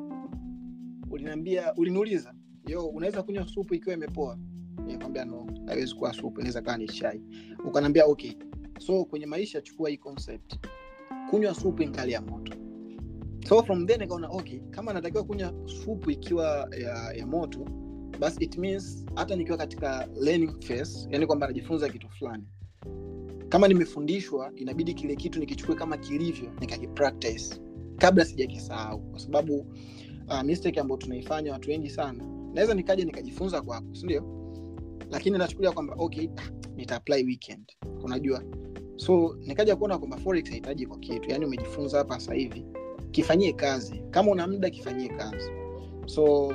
[1.10, 2.34] Uliniambia uliniuliza
[2.66, 4.38] yo unaweza kunywa supu ikiwa imepoa?
[4.86, 7.22] Nikwambia no haiwezi kuwa supu inaweza kaa ni chai.
[7.68, 8.32] Ukanaambia okay.
[8.78, 10.54] So kwenye maisha chukua hii concept.
[11.30, 12.52] Kunywa supu ingali ya moto
[13.48, 17.66] so from then nikaona okay kama natakiwa kunywa supu ikiwa ya, ya moto
[18.18, 22.44] basi it means hata nikiwa katika learning phase yani kwamba najifunza kitu fulani.
[23.48, 27.60] Kama nimefundishwa inabidi kile kitu nikichukue kama kilivyo nikakipractice.
[27.98, 29.66] Kabla sijakisahau kwa sababu
[30.28, 34.24] uh, mistake ambayo tunaifanya watu wengi sana naweza nikaja nikajifunza kwako sindio
[35.10, 36.28] lakini nachukulia kwamba okay
[36.76, 37.72] nitaapply weekend.
[38.02, 38.42] Unajua?
[38.96, 42.66] So nikaja kuona kwamba forex hahitaji kwa kitu yani umejifunza hapa hivi
[43.10, 44.02] kifanyie kazi.
[44.10, 45.50] Kama una muda kifanyie kazi.
[46.06, 46.54] So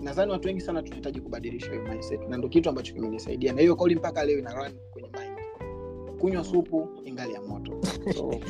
[0.00, 3.52] nadhani watu wengi sana tunahitaji kubadilisha hiyo mindset na ndo kitu ambacho kimenisaidia.
[3.52, 5.38] Na hiyo kauli mpaka leo ina run kwenye mind.
[6.20, 7.72] Kunywa supu ingali ya moto.
[8.16, 8.30] So,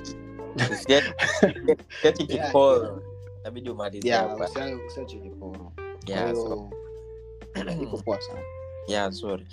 [3.40, 4.44] inabidi umalize yeah, hapa.
[4.44, 5.73] usia- usiache kiporo.
[6.05, 6.70] Kwa Yeah, so-
[8.05, 8.40] poa sana.
[8.88, 9.47] Yeah, sorry.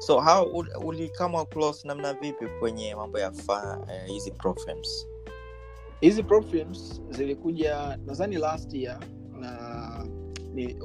[0.00, 5.06] so how ul- ulikama close namna vipi kwenye mambo ya fa- eh, hizi programs
[6.00, 8.98] hizi problems zilikuja nadhani last year
[9.32, 10.06] na
[10.54, 10.76] ni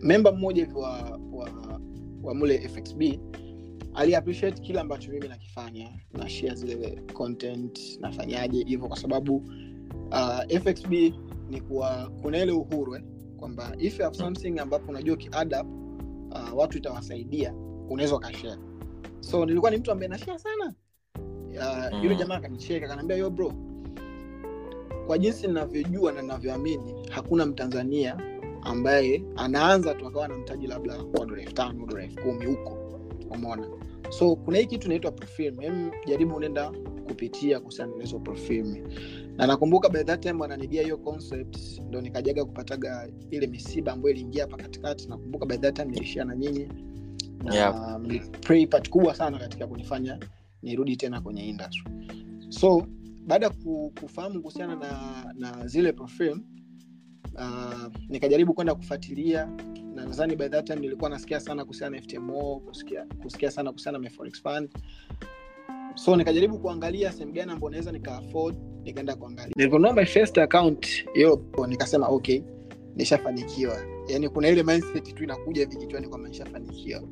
[0.00, 1.48] memba mmoja hivi wa, wa,
[2.22, 3.02] wa mule fxb
[3.94, 9.36] ali appreciate kile ambacho mimi nakifanya na share zile content nafanyaje hivyo kwa sababu
[10.10, 10.92] uh, fxb
[11.50, 13.02] ni kuwa kuna ile uhuru eh,
[13.36, 15.66] kwamba if you have something ambapo unajua ukiadd up
[16.32, 17.54] uh, watu itawasaidia
[17.90, 18.60] unaweza ukashare.
[19.20, 20.74] So nilikuwa ni mtu ambaye nashare sana.
[21.48, 22.18] Uh, yule Mm.
[22.20, 23.52] jamaa akanicheka akaniambia yo bro
[25.06, 28.16] kwa jinsi ninavyojua na ninavyoamini hakuna mtanzania
[28.64, 32.78] ambaye anaanza tu akawa na mtaji labda wa dola elfu tano dola elfu kumi huko.
[33.30, 33.68] Umeona?
[34.10, 35.12] So kuna hii kitu inaitwa
[35.60, 36.70] hem jaribu unaenda
[37.08, 38.18] kupitia kuhusiana na hizo
[39.36, 41.56] na nakumbuka by that time wananigia hiyo concept
[41.88, 45.08] ndo nikajaga kupataga ile misiba ambayo iliingia hapa katikati.
[45.08, 46.68] Nakumbuka by that time nilishia na nyinyi.
[47.44, 48.00] Na Yeah.
[48.66, 50.18] part kubwa sana katika kunifanya
[50.62, 51.84] nirudi tena kwenye industry.
[52.48, 52.86] So
[53.26, 53.52] baada ya
[54.00, 56.42] kufahamu kuhusiana na, na zile profilm
[57.34, 59.48] uh, nikajaribu kwenda kufuatilia
[59.94, 63.98] na nadhani by that time nilikuwa nasikia sana kuhusiana na ftmo kusikia, kusikia sana kuhusiana
[63.98, 64.70] na forex fund.
[65.94, 68.22] So nikajaribu kuangalia sehemu gani ambao naweza nika
[68.84, 69.52] nikaenda kuangalia.
[69.56, 72.40] Nilivyonunua my first account hiyo nikasema okay
[72.96, 73.76] nishafanikiwa.
[74.08, 77.02] Yani kuna ile mindset tu inakuja hivi kichwani kwamba nishafanikiwa.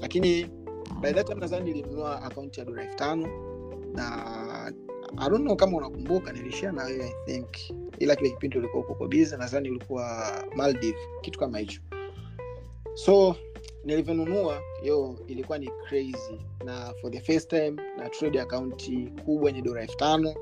[0.00, 0.46] Lakini
[1.00, 3.28] by that time nadhani nilinunua akaunti ya dola elfu tano
[3.94, 4.72] na
[5.16, 7.48] I don't know kama unakumbuka nilishia na wewe i think
[7.98, 11.80] ila kile kipindi ulikuwa uko kwa busy nadhani ulikuwa maldive kitu kama hicho.
[12.94, 13.36] So
[13.84, 16.38] nilivyonunua yo ilikuwa ni crazy.
[16.64, 20.34] Na for the first time na trade akaunti kubwa yenye dola elfu tano.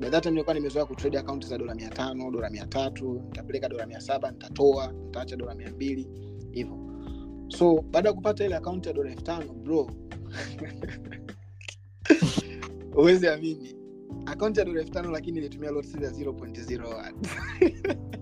[0.00, 4.00] Time nilikuwa nimezoea kutrade akaunti za dola mia tano dola mia tatu nitapeleka dola mia
[4.00, 6.08] saba nitatoa nitaacha dola mia mbili
[6.52, 6.78] hivyo.
[7.48, 9.90] So baada ya kupata ile akaunti ya dola elfu tano bro
[12.96, 13.81] uwezi amini
[14.26, 17.12] akaunti ya dola elfu tano lakini ilitumia lot ya 0.01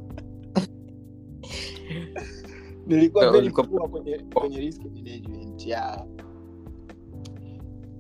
[2.86, 6.06] nilikuwa very poor kwenye, kwenye risk management ya.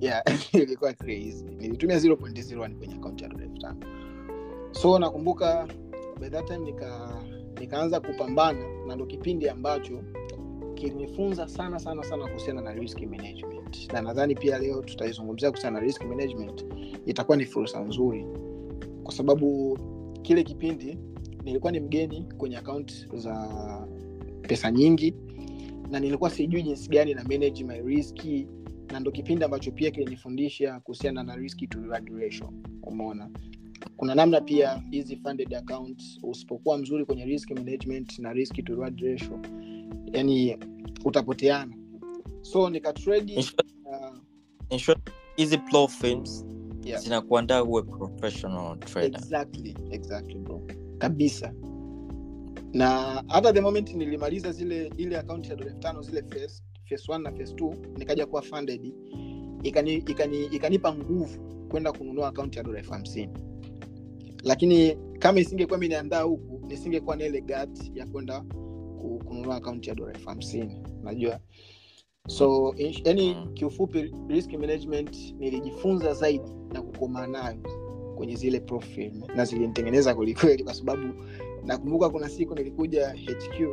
[0.00, 1.44] Yeah, ilikuwa crazy.
[1.44, 3.80] Nilitumia 0.01 kwenye akaunti ya dola elfu tano.
[4.72, 5.68] So nakumbuka
[6.20, 7.22] by that time nika
[7.60, 10.02] nikaanza kupambana na ndo kipindi ambacho
[10.80, 13.92] kilinifunza sana sana sana kuhusiana na risk management.
[13.92, 16.64] Na nadhani pia leo tutaizungumzia kuhusiana na risk management
[17.06, 18.26] itakuwa ni fursa nzuri.
[19.02, 19.78] Kwa sababu
[20.22, 20.98] kile kipindi
[21.44, 23.48] nilikuwa ni mgeni kwenye akaunt za
[24.42, 25.14] pesa nyingi
[25.90, 28.46] na nilikuwa sijui jinsi gani na manage my riski
[28.92, 32.10] na ndo kipindi ambacho pia kilinifundisha kuhusiana na risk to reward
[32.82, 33.30] umeona?
[33.96, 39.00] Kuna namna pia hizi funded accounts usipokuwa mzuri kwenye risk management na risk to reward
[40.12, 40.58] yani
[41.04, 41.76] utapoteana.
[42.42, 43.42] So nikatrade In
[44.78, 45.58] short- uh, hizi
[46.00, 46.44] films
[46.84, 47.00] yeah.
[47.02, 49.20] zinakuandaa uwe professional trader.
[49.20, 50.62] Exactly exactly bro.
[50.98, 51.54] Kabisa.
[52.72, 52.88] Na
[53.28, 57.24] hata the moment nilimaliza zile ile akaunti ya dola elfu tano zile phase, phase one
[57.24, 58.94] na phase two nikaja kuwa funded.
[59.62, 63.32] Ikani, ikani, ikanipa nguvu kwenda kununua akaunti ya dola elfu hamsini.
[64.44, 68.44] Lakini kama isingekuwa mi niandaa huku nisingekuwa na ile gat ya kwenda
[69.00, 70.82] kununua akaunti ya dola elfu hamsini.
[71.02, 71.40] Najua.
[72.28, 73.54] So yani Mm.
[73.54, 77.58] kiufupi risk management nilijifunza zaidi na kukomaa nayo
[78.16, 81.24] kwenye zile profil na zilinitengeneza kwelikweli kwa sababu
[81.64, 83.60] nakumbuka kuna siku nilikuja hq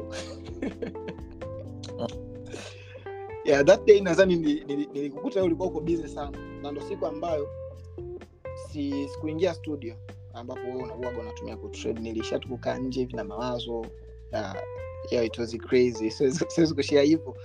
[3.45, 7.47] yeah, that day nadhani nili- nili- nilikukuta ulikuwa uko sana na ndo siku ambayo
[8.69, 9.95] si sikuingia studio
[10.33, 12.39] ambapo wewe unatumia kutrade nilisha
[12.79, 13.85] nje hivi na mawazo
[15.11, 16.11] yeah, it was crazy.
[16.47, 17.35] Siwezi kushia hivyo.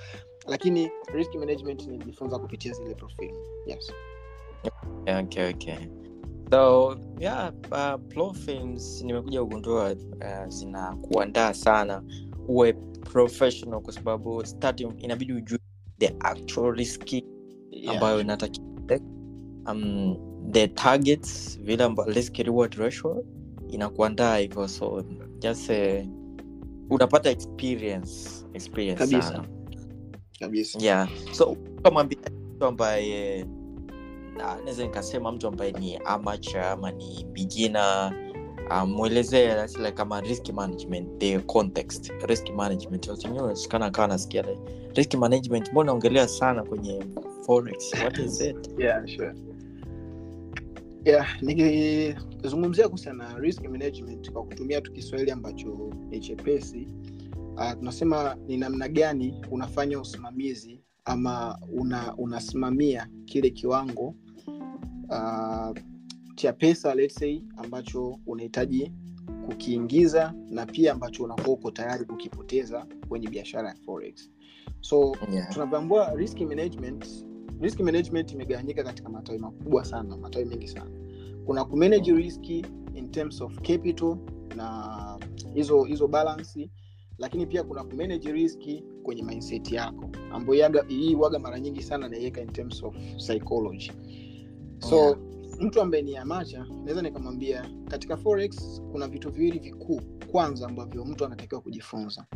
[0.47, 3.35] Lakini risk management nilijifunza kupitia zile profile.
[3.67, 3.93] Yes.
[5.07, 5.77] Yeah, okay, okay.
[6.51, 12.03] so yeah, uh, nimekuja kugundua uh, zinakuandaa sana
[12.49, 12.73] uwe
[13.13, 15.59] professional kwa sababu starting inabidi ujue
[15.99, 17.25] the actual riski
[17.71, 17.95] yeah.
[17.95, 18.67] ambayo inatakiwa.
[19.67, 20.17] Um,
[20.53, 23.25] the targets vile risk reward ratio
[23.69, 25.05] inakuandaa hivyo so
[25.39, 26.07] just uh,
[26.95, 29.23] unapata experience experience Kabisa.
[29.23, 29.45] sana.
[30.41, 30.79] Kabisa.
[30.83, 31.09] Yeah.
[31.33, 32.19] So kamwambia
[32.57, 33.47] mtu ambaye
[34.37, 38.13] naweza nikasema mtu ambaye ni amateur ama ni beginner
[38.71, 43.09] um, mwelezee that's like kama risk management the context risk management.
[43.09, 44.45] Wasinyoskana kawa nasikia
[44.95, 45.71] risk management.
[45.71, 47.05] Mbona naongelea sana kwenye
[47.47, 47.93] forex?
[48.03, 48.71] What is it?
[48.79, 49.35] Yeah, sure.
[51.05, 56.89] Yeah, nikizungumzia kuhusiana na risk management kwa kutumia tu kiswahili ambacho ni chepesi
[57.57, 64.15] uh, tunasema ni namna gani unafanya usimamizi ama una, unasimamia kile kiwango
[65.09, 65.77] uh,
[66.35, 68.93] cha pesa let's say ambacho unahitaji
[69.47, 74.31] kukiingiza na pia ambacho unakuwa uko tayari kukipoteza kwenye biashara ya forex
[74.81, 75.49] so yeah.
[75.53, 77.07] tunavyoambua risk management
[77.63, 80.91] risk management imegawanyika katika matawi makubwa sana matawi mengi sana.
[81.47, 84.17] Kuna kumanage riski in terms of capital
[84.57, 85.19] na
[85.55, 86.71] hizo hizo balance
[87.19, 92.41] lakini pia kuna kumanage riski kwenye mindset yako ambayo hii waga mara nyingi sana naiweka
[92.41, 93.93] in terms of psychology.
[94.79, 95.19] So Yeah.
[95.61, 100.01] mtu ambaye ni amacha naweza nikamwambia katika forex kuna vitu viwili vikuu
[100.33, 102.27] kwanza ambavyo mtu anatakiwa kujifunza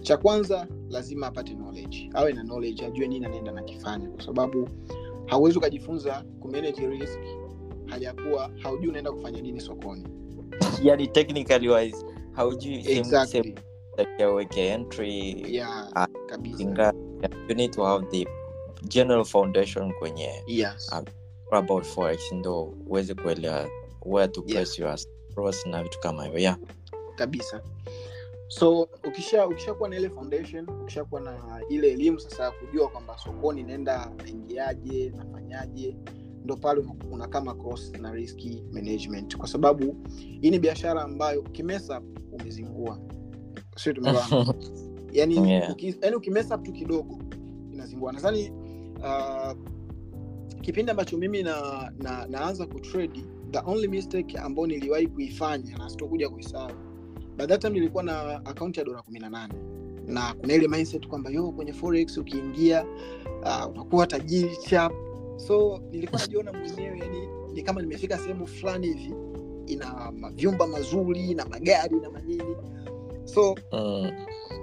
[0.00, 4.68] cha kwanza lazima apate knowledge awe na knowledge ajue nini anaenda nakifanya kwa sababu
[5.26, 7.18] hauwezi ukajifunza kumanage risk
[7.86, 10.04] hajakuwa haujui unaenda kufanya nini sokoni
[10.82, 13.54] yani technically wise haujui exactly.
[14.56, 16.92] entry yeah, Ah, kabisa
[17.48, 18.26] you need to have the
[18.88, 20.92] general foundation kwenye yes.
[20.92, 21.02] Ah,
[21.50, 23.68] about forex ndo uweze kuelewa
[24.06, 24.78] where to Yeah.
[24.78, 24.98] your
[25.66, 26.56] na vitu kama hivyo yeah
[27.16, 27.62] kabisa
[28.50, 33.62] so ukisha ukishakuwa na ile foundation ukishakuwa na ile elimu sasa ya kujua kwamba sokoni
[33.62, 35.96] naenda naingiaje nafanyaje
[36.44, 38.38] ndo pale una- kama macross na risk
[38.72, 39.36] management.
[39.36, 39.96] Kwa sababu
[40.40, 43.00] hii ni biashara ambayo ukimesa umezingua.
[43.76, 44.54] Sio tumeelewana
[45.12, 45.72] yani, Yeah.
[45.72, 47.18] uki, yani ukimesa tu kidogo
[47.72, 48.12] inazingua.
[48.12, 48.50] Nadhani
[48.98, 49.52] uh,
[50.60, 56.28] kipindi ambacho mimi na, na naanza kutrade the only mistake ambayo niliwahi kuifanya na sitokuja
[56.30, 56.89] kuisahau
[57.40, 59.54] by that time nilikuwa na akaunti ya dola kumi na nane
[60.06, 62.84] na kuna ile mindset kwamba yo kwenye forex ukiingia
[63.42, 64.92] uh, unakuwa tajiri chap
[65.36, 69.14] so nilikuwa najiona mwenyewe yani ni kama nimefika sehemu fulani hivi
[69.66, 72.56] ina mavyumba mazuri na magari na manini
[73.24, 74.10] so mm.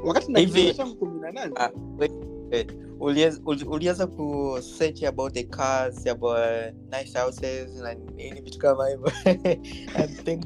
[0.06, 1.70] wakati na Hivi- kidogo changu kumi na nane Ah.
[3.00, 8.90] Uliweza- uli- uliweza ku search about the cars about nice houses na nini vitu kama
[8.90, 9.12] hivyo
[10.04, 10.44] i think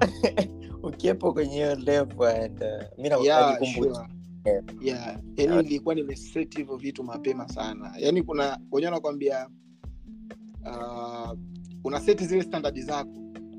[0.86, 3.18] ukiepo kwenye hiyo level and uh, mi na-
[3.94, 4.08] sure.
[4.44, 4.62] Yeah.
[4.80, 5.20] yeah.
[5.36, 9.48] yani nilikuwa nimeset hivyo vitu mapema sana yani kuna wenyewe nakwambia
[10.66, 11.38] uh,
[11.84, 13.10] una seti zile standard zako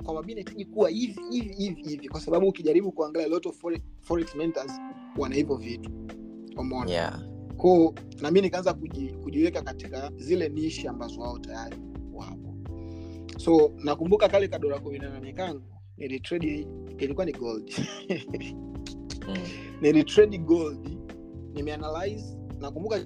[0.04, 3.82] kwamba mi nahitaji kuwa hivi hivi hivi hivi kwa sababu ukijaribu kuangalia lot of forex,
[4.02, 4.72] forex mentors
[5.18, 5.92] wana hivyo vitu
[6.58, 7.22] umona yeah
[7.58, 11.78] ko na mi nikaanza kuji, kujiweka katika zile nishi ambazo wao tayari
[12.14, 12.56] wapo
[13.38, 15.62] so nakumbuka kale kadola kumi na nane kangu
[15.98, 17.74] nilitrade ilikuwa ni gold.
[19.28, 19.36] Mm.
[19.82, 20.98] nilitrade gold.
[21.54, 22.38] Nimeanalyze.
[22.60, 23.06] Nakumbuka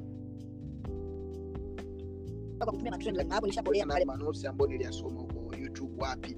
[4.06, 6.38] manosi ambayo niliyasoma huko youtube wapi.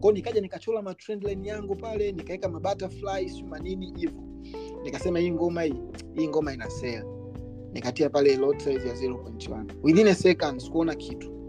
[0.00, 4.30] Kwao nikaja nikachola matrendline yangu pale nikaweka mabutterfly siu manini hivo
[4.82, 5.74] nikasema hii ngoma hii
[6.14, 7.04] hii ngoma ina sell.
[7.72, 11.40] Nikatia pale lot size ya 0.1 within a second sikuona kitu.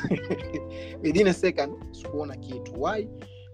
[1.02, 2.82] Within a second sikuona kitu.
[2.82, 3.08] Why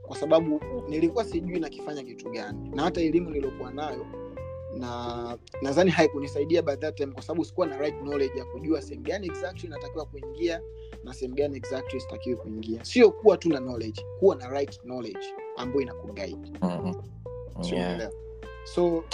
[0.06, 2.70] kwa sababu nilikuwa sijui nakifanya kitu gani.
[2.74, 4.06] Na hata elimu niliokuwa nayo
[4.78, 9.02] na nadhani haikunisaidia by that time kwa sababu sikuwa na right knowledge ya kujua sehemu
[9.04, 10.60] gani exactly natakiwa kuingia
[11.04, 12.84] na sehemu gani exactly sitakiwi kuingia.
[12.84, 16.50] Sio kuwa tu na knowledge kuwa na right knowledge ambayo inakuguide.
[16.62, 16.94] Mm-hmm.
[17.72, 18.10] Yeah.
[18.64, 19.04] so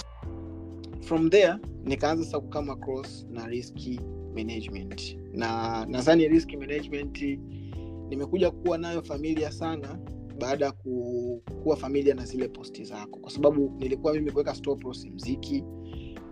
[1.00, 4.00] from there nikaanza sasa kukama across na riski
[4.34, 5.18] management.
[5.32, 7.22] Na nadhani risk management
[8.08, 9.98] nimekuja kuwa nayo familia sana
[10.32, 13.18] baada ya ku, kuwa familia na zile posti zako.
[13.20, 14.54] Kwa sababu nilikuwa mimi kuweka
[15.14, 15.64] mziki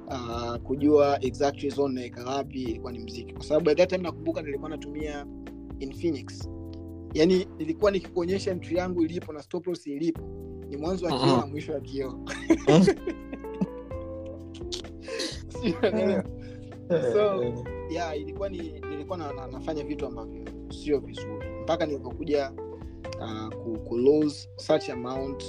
[0.06, 3.32] uh, kujua exactly zone naweka wapi ilikuwa ni mziki.
[3.32, 5.26] Kwa sababu that time nakumbuka nilikuwa natumia
[5.78, 6.48] infinix
[7.14, 10.22] yani nilikuwa nikikuonyesha ntri yangu ilipo na stop ilipo
[10.68, 12.18] ni mwanzo wa kioo na mwisho wa kioo.
[17.12, 17.42] So,
[17.90, 18.58] yeah, ilikuwa ni
[18.90, 21.48] nilikuwa na, na, nafanya vitu ambavyo sio vizuri.
[21.62, 22.52] Mpaka nilipokuja
[23.20, 25.44] uh, ku, ku lose such amount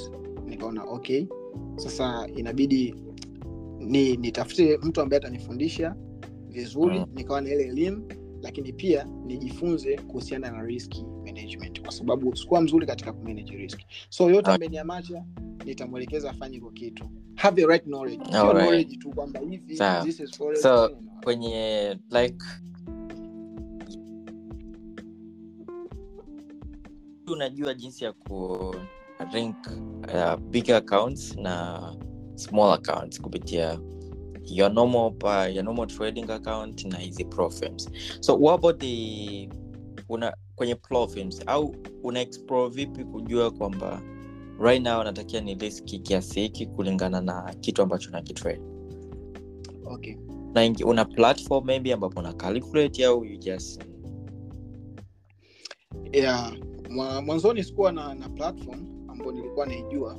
[0.45, 1.25] nikaona okay
[1.75, 2.95] sasa inabidi
[3.79, 5.95] ni nitafute mtu ambaye atanifundisha
[6.47, 7.05] vizuri Mm.
[7.15, 8.07] nikawa na ile elimu
[8.41, 10.91] lakini pia nijifunze kuhusiana na risk
[11.25, 13.79] management kwa sababu sikuwa mzuri katika kumanage risk
[14.09, 14.53] so yote Ah.
[14.53, 15.23] ambaye ni amacha
[15.65, 17.05] nitamwelekeza afanye hivyo kitu
[17.35, 18.51] have the right knowledge right.
[18.51, 20.29] Knowledge tu kwamba hivi so, this is
[20.61, 20.89] So,
[21.23, 22.37] kwenye like
[27.31, 28.75] unajua jinsi ya ku
[29.33, 29.55] rank
[30.13, 31.81] uh, big accounts na
[32.35, 33.79] small accounts kupitia
[34.45, 37.89] your normal pa, your normal trading account na hizi profirms
[38.19, 39.49] so what about the
[40.09, 44.01] una kwenye profirms au una explore vipi kujua kwamba
[44.59, 48.61] right now natakia ni riski kiasi hiki kulingana na kitu ambacho nakitrade?
[49.85, 50.15] Okay.
[50.53, 53.81] Na ingi- una platform maybe ambapo una calculate au you just
[56.13, 56.53] yeah.
[56.91, 60.17] Mwa- mwanzoni sikuwa na, na platform ambayo nilikuwa naijua.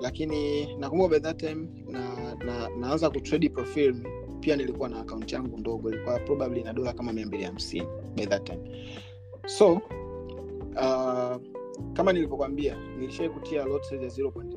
[0.00, 3.94] Lakini nakumbuka by that time na, na naanza kutrade profile
[4.40, 7.86] pia nilikuwa na akaunti yangu ndogo ilikuwa probably na dola kama mia mbili hamsini
[8.16, 8.90] by that time.
[9.46, 11.36] So uh,
[11.92, 14.56] kama nilivyokwambia nilishai kutia lot ya 0.0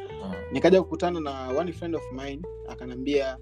[0.51, 3.37] Nikaja kukutana na one friend of mine akanambia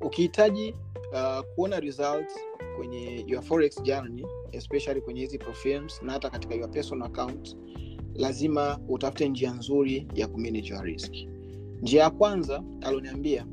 [0.00, 0.74] ukihitaji
[1.12, 2.34] uh, kuona results
[2.76, 7.56] kwenye your forex journey especially kwenye hizi profilms na hata katika your personal account
[8.14, 11.12] lazima utafute njia nzuri ya kumanage your risk.
[11.82, 13.46] Njia ya kwanza alioniambia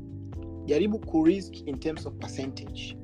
[0.64, 2.98] jaribu kurisk in terms of percentage.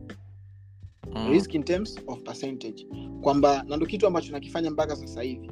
[1.12, 1.30] Mm.
[1.30, 2.86] risk in terms of percentage.
[3.20, 5.50] Kwamba na ndo kitu ambacho nakifanya mpaka sasa hivi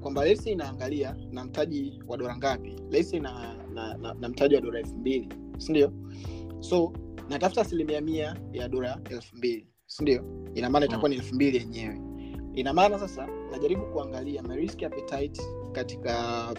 [0.00, 2.76] kwamba lesi inaangalia na mtaji wa dola ngapi.
[2.90, 5.28] Lesi na, na, na, na mtaji wa dola elfu mbili
[5.58, 5.92] sindio
[6.60, 6.92] so
[7.28, 10.24] natafuta asilimia mia ya dola elfu mbili sindio
[10.54, 12.00] ina maana itakuwa ni elfu mbili yenyewe.
[12.54, 15.42] Ina maana sasa najaribu kuangalia my risk appetite
[15.72, 16.54] katika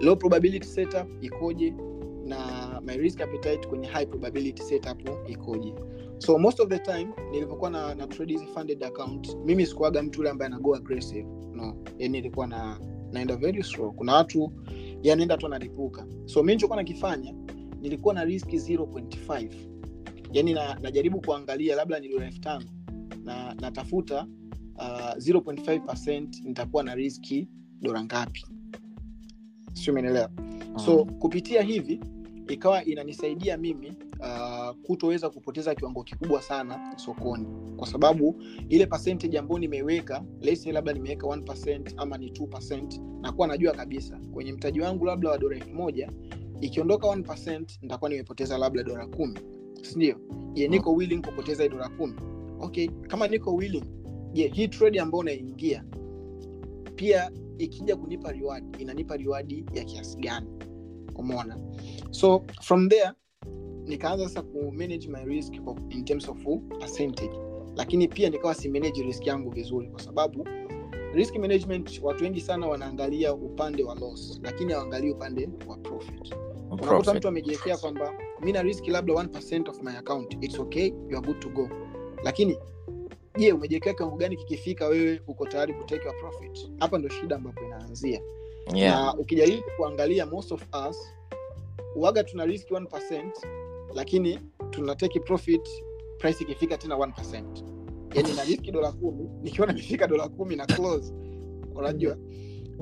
[0.00, 1.74] low probability setup ikoje
[2.26, 5.74] na my risk appetite kwenye high probability setup ikoje.
[6.18, 10.20] So most of the time nilivyokuwa na, na trade hizi funded account mimi sikuaga mtu
[10.20, 11.76] ule ambaye anago aggressive no.
[11.98, 12.80] Yani ilikuwa na
[13.12, 13.92] naenda very slow.
[13.92, 14.52] Kuna watu
[15.02, 17.34] yanaenda tu analipuka so mi nichokuwa nakifanya
[17.80, 19.48] nilikuwa na risk 0.5
[20.32, 22.64] yani na, najaribu kuangalia labda ni dola elfu tano
[23.24, 24.26] na natafuta
[24.74, 27.48] uh, 0.5 nitakuwa na riski
[27.80, 28.44] dola ngapi.
[29.72, 30.30] Sio umeelewa
[30.76, 32.00] so kupitia hivi
[32.48, 37.46] ikawa inanisaidia mimi uh, kutoweza kupoteza kiwango kikubwa sana sokoni.
[37.76, 43.72] Kwa sababu ile percentage ambayo nimeiweka lesi labda nimeweka 1% ama ni 2% nakuwa najua
[43.72, 46.12] kabisa kwenye mtaji wangu labda wa dola elfu moja
[46.60, 49.38] ikiondoka 1% nitakuwa nimepoteza labda dola kumi.
[49.82, 50.16] Sindio?
[50.52, 52.14] Je niko willing kupoteza hii dola kumi?
[52.60, 53.84] Okay kama niko willing
[54.32, 55.84] je hii trade ambayo naingia
[56.94, 60.46] pia ikija kunipa reward inanipa reward ya kiasi gani
[61.18, 61.58] umeona
[62.10, 63.10] so from there
[63.86, 65.52] nikaanza sasa ku manage my risk
[65.90, 66.36] in terms of
[66.78, 67.30] percentage.
[67.76, 70.48] Lakini pia nikawa simanage risk yangu vizuri kwa sababu
[71.14, 76.34] risk management watu wengi sana wanaangalia upande wa loss lakini hawaangalii upande wa profit.
[76.70, 81.18] Unakuta mtu amejiwekea kwamba mi na risk labda 1% of my account its okay you
[81.18, 81.68] are good to go.
[82.24, 82.58] Lakini
[83.38, 86.70] je umejiwekea kiwango gani kikifika wewe uko tayari your profit?
[86.80, 88.20] Hapa ndo shida ambapo inaanzia
[88.74, 89.04] Yeah.
[89.04, 91.14] na ukijaribu kuangalia most of us
[91.96, 93.30] waga tuna risk 1%
[93.94, 94.38] lakini
[94.70, 95.68] tuna take profit
[96.18, 97.76] price ikifika tena 1%
[98.14, 101.14] yani na riski dola kumi nikiona imefika dola kumi na close.
[101.74, 102.16] Unajua?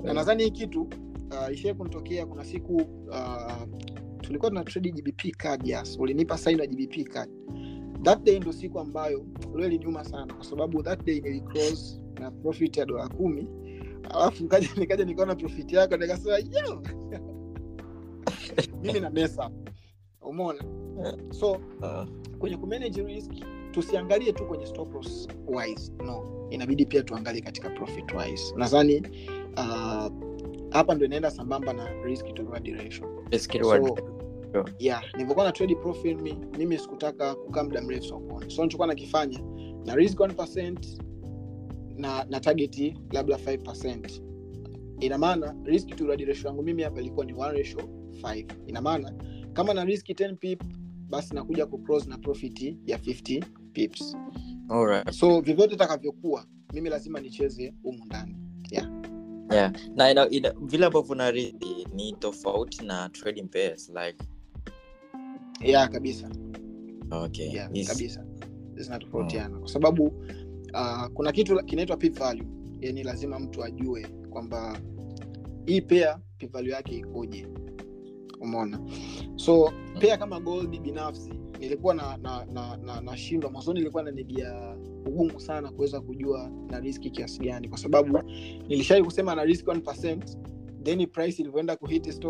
[0.03, 3.53] Na nadhani hii kitu uh, ishie kunitokea kuna siku uh,
[4.21, 5.97] tulikuwa tuna trade gbp card yes.
[6.01, 7.31] Ulinipa sign ya gbp card.
[8.03, 9.27] That day ndo siku ambayo
[9.57, 13.49] leo iliniuma sana kwa sababu that day niliclose na profit ya dola kumi
[14.11, 16.83] alafu kaja nikaja nikaona profit yako nikasema yo!
[18.83, 19.53] Mimi na up
[21.33, 22.05] so Uh,
[22.39, 23.31] kwenye kumanage risk
[23.71, 25.93] tusiangalie tu kwenye stop loss wise.
[26.05, 26.47] No.
[26.51, 28.55] Inabidi pia tuangalie katika profit wise.
[28.57, 29.03] Nadhani
[29.57, 30.07] uh,
[30.71, 33.25] hapa ndo inaenda sambamba na risk to reward ratio.
[33.31, 33.87] Risk reward.
[34.53, 38.51] so yeah nilivyokuwa na trade profit mi, mimi sikutaka kukaa muda mrefu sokoni.
[38.51, 39.41] So nichokuwa nakifanya
[39.85, 40.75] na risk 1%
[41.97, 44.21] na na target labda 5
[45.01, 47.81] ina maana risk to reward ratio yangu mimi hapa ilikuwa ni 1 ratio
[48.23, 49.13] 5 ina maana
[49.53, 50.63] kama na risk 10 pip
[51.09, 54.17] basi nakuja kuclose na profit ya 50 pips.
[54.69, 55.11] Alright.
[55.11, 58.37] so vyovyote itakavyokuwa mimi lazima nicheze humu ndani.
[58.71, 58.91] Yeah.
[59.53, 59.73] yeah.
[59.97, 64.25] na ina, ina, vile ambavyo naridhi ni tofauti na trading pairs like
[65.61, 66.31] yeah kabisa.
[67.11, 67.49] Okay.
[67.53, 68.25] Yeah, Is- kabisa.
[68.77, 70.25] Zinatofautiana kwa sababu
[70.75, 72.47] uh, kuna kitu kinaitwa value.
[72.81, 74.79] Yani lazima mtu ajue kwamba
[75.67, 77.47] hii pea p yake ikoje.
[78.41, 78.81] Umeona?
[79.37, 85.41] So pea kama gold binafsi nilikuwa na na na, na, nashindwa mwanzoni nilikuwa nanigia ugumu
[85.41, 87.69] sana kuweza kujua na riski kiasi gani.
[87.69, 88.19] Kwa sababu
[88.69, 90.19] nilishai kusema na risk 1%
[90.83, 92.21] then price ilivyoenda kuhit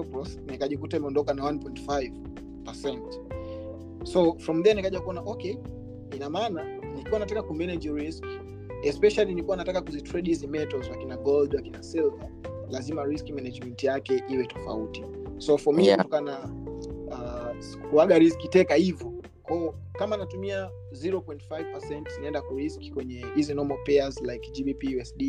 [0.47, 5.57] nikajikuta imeondoka na 1.5 so from there nikaja kuona okay
[6.15, 6.65] ina maana
[6.97, 8.25] nikiwa nataka kumanage risk
[8.83, 12.29] especially nilikuwa nataka kuzitrade hizi metals wakina gold wakina silver.
[12.71, 15.05] Lazima risk management yake iwe tofauti.
[15.39, 15.97] So for me Yeah.
[15.99, 16.51] kutokana
[17.07, 19.13] uh, kuaga risk teka hivyo.
[19.43, 25.23] Kwao kama natumia 0.5 naenda kurisk kwenye hizi normal pairs like gbp usd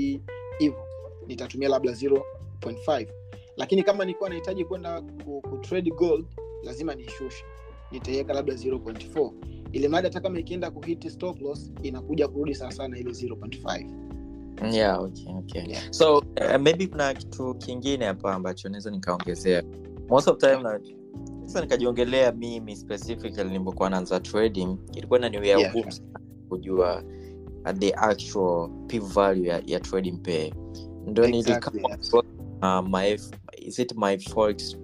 [0.59, 0.87] hivyo.
[1.27, 3.07] Nitatumia labda 0.5
[3.57, 5.59] lakini kama nilikuwa nahitaji kwenda ku, ku
[5.95, 6.25] gold
[6.63, 7.45] lazima niishushe
[7.91, 9.31] nitaiweka labda 0.4
[9.71, 14.05] ile mada hata kama ikienda kuhiti stop loss inakuja kurudi sawa sana ile 0.5
[14.73, 15.63] yeah, okay, okay.
[15.67, 15.83] Yeah.
[15.91, 19.63] so uh, maybe kuna kitu kingine hapa ambacho naweza nikaongezea
[20.09, 20.79] most of time na
[21.45, 25.99] sasa nikajiongelea mimi specifically nilipokuwa naanza trading ilikuwa naniwea Yeah, ngumu yeah.
[26.49, 27.03] kujua
[27.65, 30.51] uh, the actual p value ya, ya trading pay
[31.07, 32.13] ndo Exactly, nilikama yes.
[32.13, 33.17] uh, my
[33.67, 34.77] is it my forex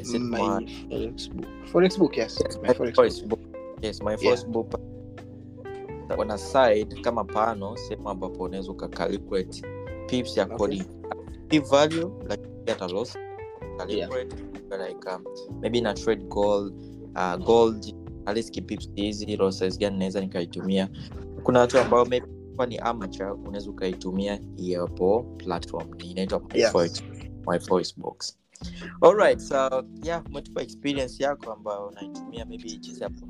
[0.00, 0.66] is it my one?
[0.90, 3.40] forex book forex book yes Yes, my forex, forex book.
[3.40, 3.56] book.
[3.82, 4.44] Yes, my Yeah.
[4.48, 4.80] book
[6.18, 9.62] on a side kama pano sehemu ambapo unaweza ukacalculate
[10.06, 10.82] pips according
[11.48, 13.18] p value like get a loss
[13.78, 14.36] calculate
[14.88, 15.24] like um,
[15.60, 16.74] maybe na trade gold
[17.16, 17.94] uh, gold
[18.26, 20.88] aliski pips hizi losses gani naweza nikaitumia
[21.42, 22.26] kuna watu ambao maybe
[22.56, 26.72] kwa ni amateur unaweza ukaitumia hiyopo platform inaitwa my Yes.
[26.72, 27.02] Forex-
[27.50, 28.38] my voice box
[29.02, 33.26] alright so yeah umetupa experience yako ambayo unaitumia maybe jinsi hapo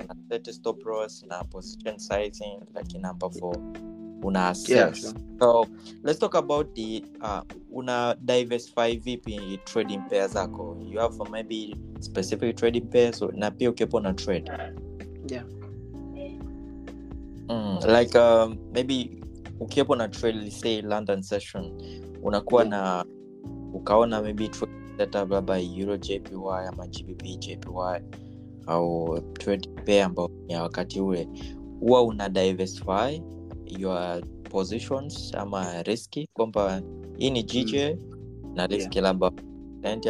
[0.53, 3.57] stop loss na position sizing lakini ambapo
[4.23, 5.15] una assess Yeah, sure.
[5.41, 5.67] so
[6.05, 7.41] let's talk about the uh,
[7.73, 13.71] una diversify vipi trading pair zako you have maybe specific trading pairs so, na pia
[13.71, 14.53] ukiwepo na trade
[15.29, 15.45] Yeah.
[17.49, 19.23] mm, like um, maybe
[19.61, 21.73] ukiwepo na trade say london session
[22.23, 22.71] unakuwa Yeah.
[22.71, 23.05] na
[23.75, 24.49] ukaona maybe
[25.01, 26.35] setup labda euro jpy
[26.69, 28.01] ama gbp jpy
[28.67, 31.29] au pay pair ambao ni ya wakati ule
[31.81, 33.23] huwa una diversify
[33.79, 36.83] your positions ama riski kwamba
[37.19, 37.75] hii ni gj
[38.55, 39.27] na riski labda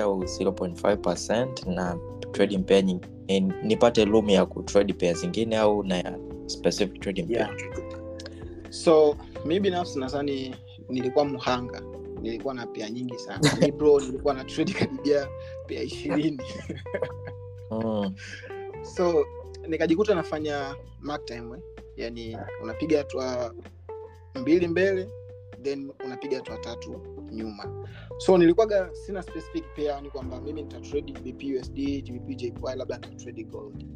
[0.03, 1.99] au 0.5 na
[2.33, 7.49] trading pair nyingine nipate room ya kutrade pair zingine au na ya specific trading Yeah.
[7.49, 7.71] pair
[8.71, 10.55] so mi binafsi nadhani
[10.89, 11.83] nilikuwa mhanga
[12.21, 13.57] nilikuwa na pea nyingi sana.
[13.61, 15.29] Libro nilikuwa na trade karibia
[15.67, 16.43] pea ishirini.
[17.71, 18.15] Mm.
[18.83, 19.27] so
[19.69, 21.63] nikajikuta nafanya mark time eh?
[21.97, 23.55] yani unapiga hatua
[24.35, 25.09] mbili mbele
[25.63, 27.01] then unapiga hatua tatu
[27.33, 27.87] nyuma.
[28.19, 31.43] So nilikuwaga sina specific pair ni kwamba mimi nitatrade gbp
[32.37, 33.87] jpy labda nitatrade gold.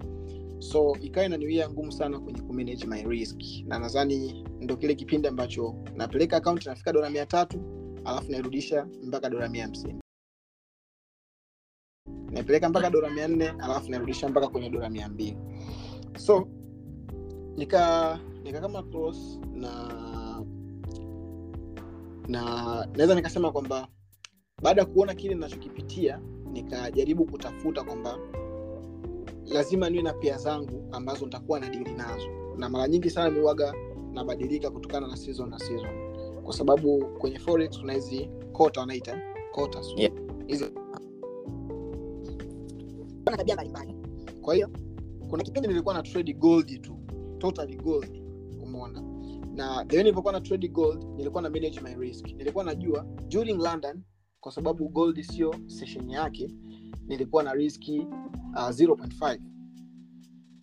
[0.58, 3.40] So ikawa inaniwia ngumu sana kwenye kumanage my risk.
[3.66, 9.30] Na nadhani ndo kile kipindi ambacho napeleka akaunti nafika dola mia tatu alafu nairudisha mpaka
[9.30, 10.00] dola mia hamsini.
[12.30, 15.38] Naipeleka mpaka dola mia nne alafu nairudisha mpaka kwenye dola mia mbili.
[16.18, 16.48] So
[17.56, 19.90] nika nika kama cross na
[22.28, 22.42] na
[22.92, 23.88] naweza nikasema kwamba
[24.62, 26.20] baada ya kuona kile ninachokipitia
[26.52, 28.18] nikajaribu kutafuta kwamba
[29.46, 32.28] lazima niwe na pia zangu ambazo nitakuwa na dili nazo.
[32.56, 33.74] Na mara nyingi sana miwaga
[34.12, 36.13] nabadilika kutokana na season na season
[36.44, 39.22] kwa sababu kwenye forex kuna hizi kota wanaita
[39.52, 39.80] kota?
[39.96, 40.12] Yeah.
[40.46, 40.64] hizi.
[43.26, 43.94] Na tabia mbalimbali.
[44.42, 44.70] Kwa hiyo
[45.30, 46.98] kuna kipindi nilikuwa na trade gold tu
[47.38, 48.22] totally gold
[48.62, 49.02] umeona?
[49.54, 52.26] Na the nilivyokuwa na trade gold nilikuwa na manage my risk.
[52.26, 54.02] Nilikuwa najua during london
[54.40, 56.50] kwa sababu gold sio session yake
[57.06, 57.98] nilikuwa na riski
[58.52, 59.38] uh, 0.5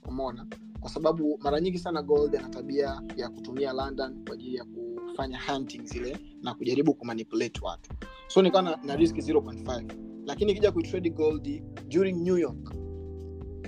[0.08, 0.48] umeona
[0.82, 5.40] kwa sababu mara nyingi sana gold ana tabia ya kutumia london kwa ajili ya kufanya
[5.42, 7.90] hunting zile na kujaribu kumanipulate watu.
[8.28, 9.86] So nikawa na, na risk 0.5
[10.26, 12.76] lakini ikija kuitrade gold during new york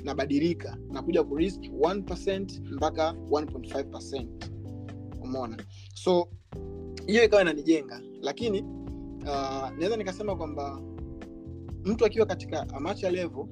[0.03, 4.28] nabadilika nakuja kurisk 1 mpaka 1.5
[5.22, 5.57] umona
[5.93, 6.28] so
[7.07, 8.01] hiyo ikawa inanijenga.
[8.22, 10.82] Lakini uh, naweza nikasema kwamba
[11.84, 13.45] mtu akiwa katika amacha level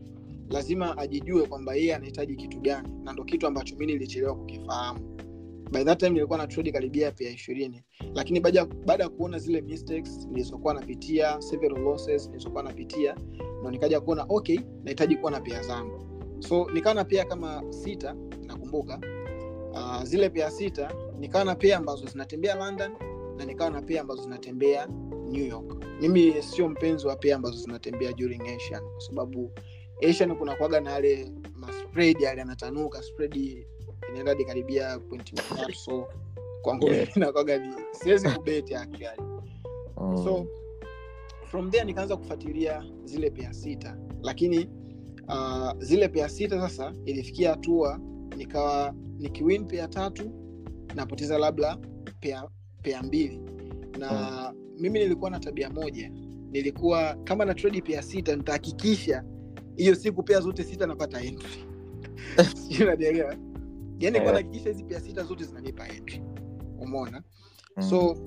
[0.51, 4.99] lazima ajijue kwamba yeye anahitaji kitu gani na ndo kitu ambacho mi nilichelewa kukifahamu.
[5.71, 7.83] By that time nilikuwa na trade karibia pia ishirini
[8.15, 13.15] lakini baada ya kuona zile mistakes nilizokuwa napitia several losses nilizokuwa napitia
[13.61, 16.07] ndo nikaja kuona okay nahitaji kuwa na pia zangu.
[16.39, 18.15] So nikawa na pia kama sita
[18.47, 18.99] nakumbuka.
[19.71, 22.91] Uh, zile pia sita nikawa na pia ambazo zinatembea london
[23.37, 24.87] na nikawa na pia ambazo zinatembea
[25.31, 25.85] new york.
[26.01, 29.51] Mimi sio mpenzi wa pia ambazo zinatembea during asian kwa sababu
[30.09, 33.35] asian kuna kwaga na yale maspread yale anatanuka spread
[34.09, 36.07] inaenda hadi karibia point matatu so
[36.61, 37.17] kwangu Yeah.
[37.17, 39.21] nakwaga ni siwezi kubeti actually.
[40.01, 40.23] Mm.
[40.23, 40.47] so
[41.45, 43.97] from there nikaanza kufuatilia zile pea sita.
[44.23, 44.69] Lakini
[45.27, 47.99] uh, zile pea sita sasa ilifikia hatua
[48.37, 50.31] nikawa nikiwin pea tatu
[50.95, 51.77] napoteza labda
[52.19, 52.43] pea,
[52.81, 53.41] pea mbili.
[53.99, 56.11] Na mimi nilikuwa na tabia moja.
[56.51, 59.23] Nilikuwa kama na trade pea sita nitahakikisha
[59.75, 61.65] hiyo siku pea zote sita napata entry
[62.55, 63.35] Sijui unanielewa
[63.99, 64.23] yani Eh.
[64.23, 64.25] yeah.
[64.25, 66.21] nahakikisha hizi pea sita zote zinanipa entry
[66.79, 67.23] umona
[67.77, 67.83] Mm.
[67.83, 68.17] so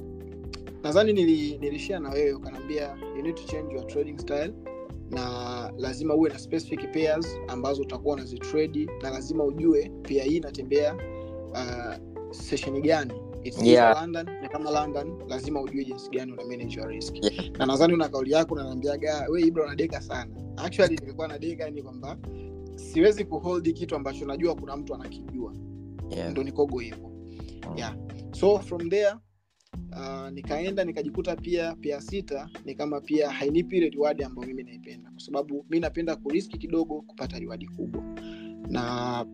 [0.82, 4.54] nadhani nili, nilishia na wewe ukanaambia you need to change your trading style
[5.10, 10.94] na lazima uwe na specific pairs ambazo utakuwa unazitredi na lazima ujue pia hii inatembea
[11.52, 11.94] uh,
[12.30, 13.12] sesheni gani
[13.62, 14.00] Yeah.
[14.00, 17.50] london na kama london lazima ujue jinsi gani una manage your risk Yeah.
[17.58, 22.18] na nadhani una kauli yako unaniambiaga we ibra unadeka sana actually nilikuwa nadeka ni kwamba
[22.76, 25.54] siwezi kuholdi kitu ambacho najua kuna mtu anakijua
[26.10, 26.30] Yeah.
[26.30, 27.10] ndo nikogo hivyo
[27.70, 27.76] Mm.
[27.78, 27.96] yeah.
[28.32, 29.12] so from there
[29.92, 35.10] uh, nikaenda nikajikuta pia pia sita ni kama pia hainipi ile reward ambayo mimi naipenda
[35.10, 38.02] kwa sababu mi napenda kuriski kidogo kupata reward kubwa
[38.68, 39.24] na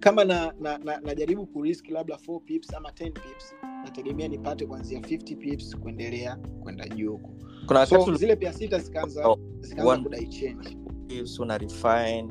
[0.00, 5.00] kama na, na, na, najaribu kuriski labda 4 pips ama 10 pips nategemea nipate kuanzia
[5.00, 7.30] 50 pips kuendelea kwenda juu huko.
[7.66, 10.76] Kuna so, so zile pia sita zikaanza Oh, zikaanza kudai change.
[11.40, 12.28] una refine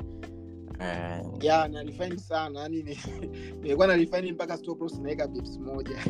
[0.78, 2.82] and ya na refine sana yani
[3.62, 5.96] nilikuwa na refine mpaka stop loss naweka pips moja.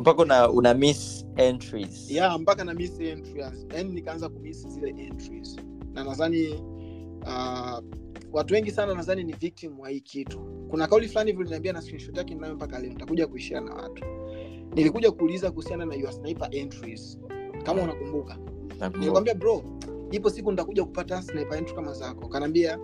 [0.00, 2.10] Mpaka una, una miss entries.
[2.10, 3.66] Ya mpaka na miss entries.
[3.74, 5.56] Yani nikaanza kumiss zile entries.
[5.92, 6.48] Na nadhani
[7.22, 7.78] uh,
[8.32, 10.40] watu wengi sana nadhani ni victim wa hii kitu.
[10.70, 12.90] Kuna kauli fulani hivyo linaambia na screenshot yake ninayo mpaka leo.
[12.90, 14.04] Nitakuja kuishia na watu.
[14.74, 17.18] Nilikuja kuuliza kuhusiana na your sniper entries.
[17.64, 18.38] Kama unakumbuka.
[18.98, 19.62] Nilikwambia bro
[20.10, 22.28] ipo siku nitakuja kupata sniper entry kama zako.
[22.28, 22.78] Kanaambia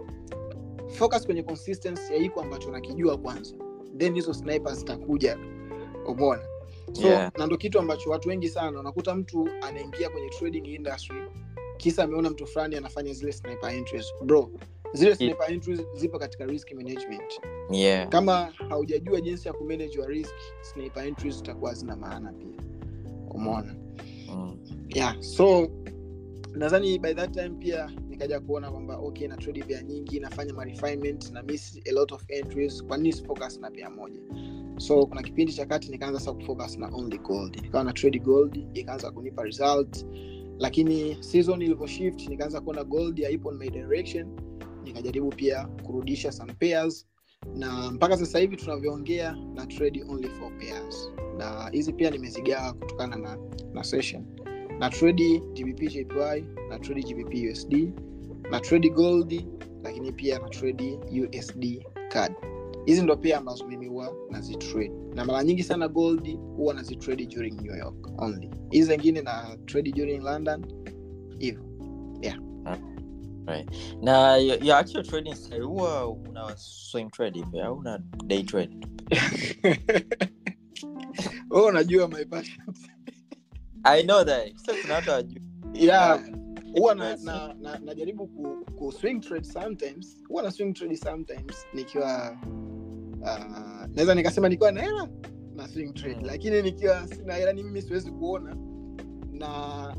[0.86, 3.54] focus kwenye consistency ya hiko ambacho nakijua kwanza.
[3.96, 5.38] Then hizo sniper zitakuja.
[6.06, 6.42] Umeona?
[6.92, 7.32] So Yeah.
[7.38, 11.16] na ndo kitu ambacho watu wengi sana unakuta mtu anaingia kwenye trading industry
[11.76, 14.06] kisa ameona mtu fulani anafanya zile sniper entries.
[14.24, 14.50] Bro
[14.92, 17.40] zile sniper entries zipo katika risk management.
[17.70, 18.08] Yeah.
[18.08, 22.64] kama haujajua jinsi ya kumanage wa risk sniper entries zitakuwa zina maana pia.
[23.30, 23.74] Umona
[24.34, 24.56] Mm.
[24.88, 25.68] yeah so
[26.54, 31.32] nadhani by that time pia nikaja kuona kwamba okay na trade pia nyingi nafanya marefinement
[31.32, 34.20] na miss a lot of entries kwa nini focus na pia moja?
[34.78, 37.62] So kuna kipindi cha kati nikaanza sasa kufocus na only gold.
[37.62, 40.06] Nikawa na trade gold ikaanza kunipa result.
[40.58, 44.26] Lakini season ilivyo shift nikaanza kuona gold haipo in my direction
[44.84, 47.06] nikajaribu pia kurudisha some pairs.
[47.54, 51.10] Na mpaka sasa hivi tunavyoongea na trade only for pairs.
[51.36, 53.38] Na hizi pia nimezigawa kutokana na,
[53.72, 54.24] na session.
[54.78, 57.92] Na trade gbp jpy na trade gbp usd
[58.50, 59.46] na trade gold
[59.82, 62.32] lakini pia na trade usd card.
[62.86, 64.92] Hizi ndo pia ambazo mimi huwa nazitrade.
[65.14, 68.50] Na mara nyingi sana gold huwa nazitrade during new york only.
[68.70, 70.64] Hizi zengine na trade during london
[71.38, 71.64] hivyo
[73.48, 73.66] Right.
[74.02, 78.86] na your, actual trading style huwa una swing trade hivi au una day trade?
[81.50, 82.74] Wewe unajua my passion.
[83.84, 84.56] I know that.
[84.56, 85.40] Sasa kuna watu
[85.74, 86.20] yeah.
[86.76, 90.16] Huwa na, na, na, najaribu ku, ku swing trade sometimes.
[90.28, 92.38] Huwa na swing trade sometimes nikiwa
[93.20, 95.08] uh, naweza nikasema nikiwa na hela
[95.54, 96.16] na swing trade.
[96.20, 96.26] Mm.
[96.26, 98.56] lakini nikiwa sina hela ni mimi siwezi kuona.
[99.32, 99.96] Na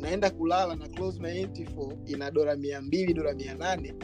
[0.00, 3.94] naenda kulala na close my entry for ina dola mia mbili dola mia nane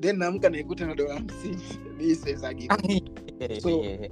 [0.00, 1.62] then naamka naikuta na dola hamsini
[1.98, 2.16] mi
[3.60, 4.10] So, yeah, yeah,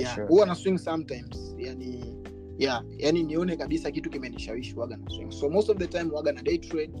[0.00, 0.26] yeah, sure.
[0.26, 2.16] huwa na swing sometimes yani
[2.58, 6.32] yeah, yani nione kabisa kitu kimenishawishi waga na swing so most of the time waga
[6.32, 6.92] na day trade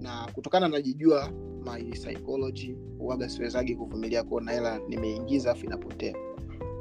[0.00, 1.32] na kutokana najijua
[1.64, 6.14] my psychology waga siwezagi kuvumilia kuona hela nimeingiza afu inapotea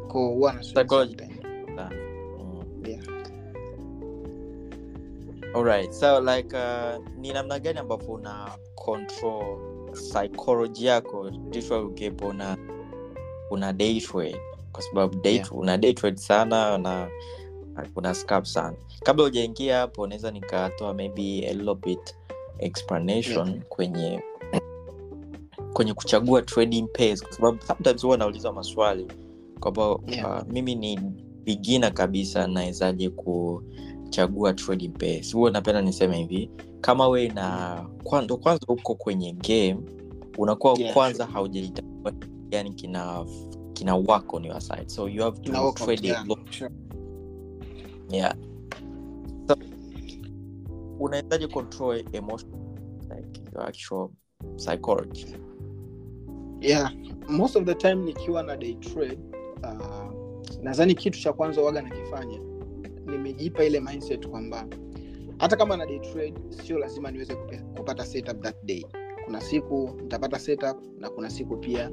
[0.08, 1.16] ko huwa na swing Psychology.
[1.18, 1.42] sometimes.
[2.88, 3.04] Yeah.
[5.54, 9.58] Alright, so like uh, ni namna gani ambavyo una control
[9.93, 12.58] psychology yako dishwa ukepo una
[13.49, 14.02] una day
[14.72, 15.54] kwa sababu date, Yeah.
[15.56, 17.10] una day sana na
[17.95, 22.16] una scap sana kabla hujaingia hapo naweza nikatoa maybe a little bit
[22.60, 23.64] explanation Yeah.
[23.70, 24.24] kwenye
[25.74, 29.08] kwenye kuchagua trading pairs kwa sababu sometimes huwa naulizwa maswali
[29.60, 30.41] kwamba Yeah.
[30.41, 30.99] uh, mimi ni
[31.43, 33.10] bigina kabisa nawezaje
[34.16, 35.34] kuchagua trading pairs.
[35.34, 36.51] Huwa napenda niseme hivi
[36.82, 39.78] kama we na kwa- ndo kwanza uko kwenye game
[40.38, 42.14] unakuwa Yeah, kwanza haujajitambua
[42.51, 43.26] yani kina
[43.74, 44.89] kina work on your side.
[44.89, 46.72] So you have to trade yeah, a sure.
[48.09, 48.36] yeah.
[49.47, 49.55] So
[50.99, 52.51] unawezaje control emotion
[53.16, 54.09] like your actual
[54.57, 55.36] psychology?
[56.62, 56.91] Yeah
[57.30, 59.20] most of the time nikiwa na day trade
[59.64, 60.14] uh,
[60.64, 62.39] nadhani kitu cha kwanza waga nakifanya
[63.12, 64.68] nimejipa ile mindset kwamba
[65.38, 67.36] hata kama na trade sio lazima niweze
[67.78, 68.86] kupata setup that day.
[69.26, 71.89] Kuna siku nitapata setup na kuna siku pia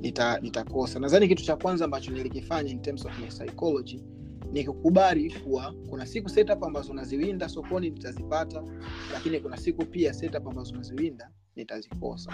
[0.00, 0.98] nita- nitakosa.
[1.00, 4.02] Nadhani kitu cha kwanza ambacho nilikifanya in terms of my psychology
[4.52, 8.62] ni kukubali kuwa kuna siku setup ambazo naziwinda sokoni nitazipata
[9.12, 12.32] lakini kuna siku pia setup ambazo naziwinda nitazikosa.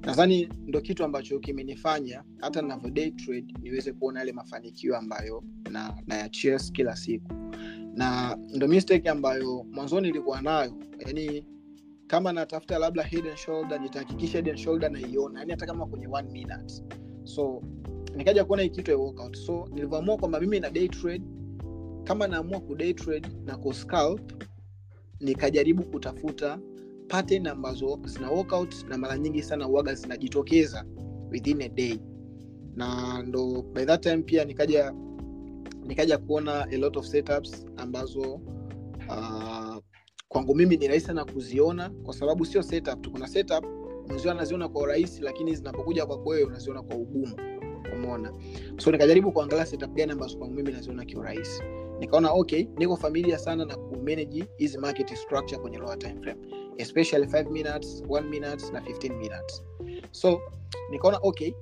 [0.00, 2.62] Nadhani ndo kitu ambacho kimenifanya hata
[3.10, 6.28] trade niweze kuona yale mafanikio ambayo na, na ya
[6.72, 7.49] kila siku
[7.94, 10.72] na ndo mistake ambayo mwanzoni ilikuwa nayo.
[10.98, 11.46] Yani
[12.06, 15.38] kama natafuta labda head and shoulder nitahakikisha head shoulder naiona.
[15.40, 16.84] Yani hata kama kwenye one minute.
[17.24, 17.62] So
[18.16, 19.36] nikaja kuona hii kitu ya workout.
[19.36, 21.24] So nilivyoamua kwamba mimi na day trade
[22.04, 24.44] kama naamua ku day trade na ku scalp
[25.20, 26.58] nikajaribu kutafuta
[27.08, 30.84] pattern ambazo zina workout na mara nyingi sana uaga zinajitokeza
[31.30, 31.98] within a day.
[32.76, 34.94] Na ndo by that time pia nikaja
[35.90, 38.20] nikaja kuona a lot of setups ambazo
[39.08, 39.76] uh,
[40.28, 43.10] kwangu mimi ni rahisi sana kuziona kwa sababu sio setup tu.
[43.10, 43.64] Kuna setup
[44.08, 47.36] mzio anaziona kwa urahisi lakini zinapokuja kwako wewe unaziona kwa ugumu.
[47.94, 48.32] Umeona?
[48.76, 51.62] So nikajaribu kuangalia setup gani ambazo kwangu mimi naziona kiurahisi
[51.98, 56.40] nikaona okay niko familia sana na kumanage hizi market structure kwenye lower time frame.
[56.76, 59.62] Especially 5 minutes 1 minutes na 15 minutes.
[60.10, 60.40] So
[60.90, 61.52] nikaona okay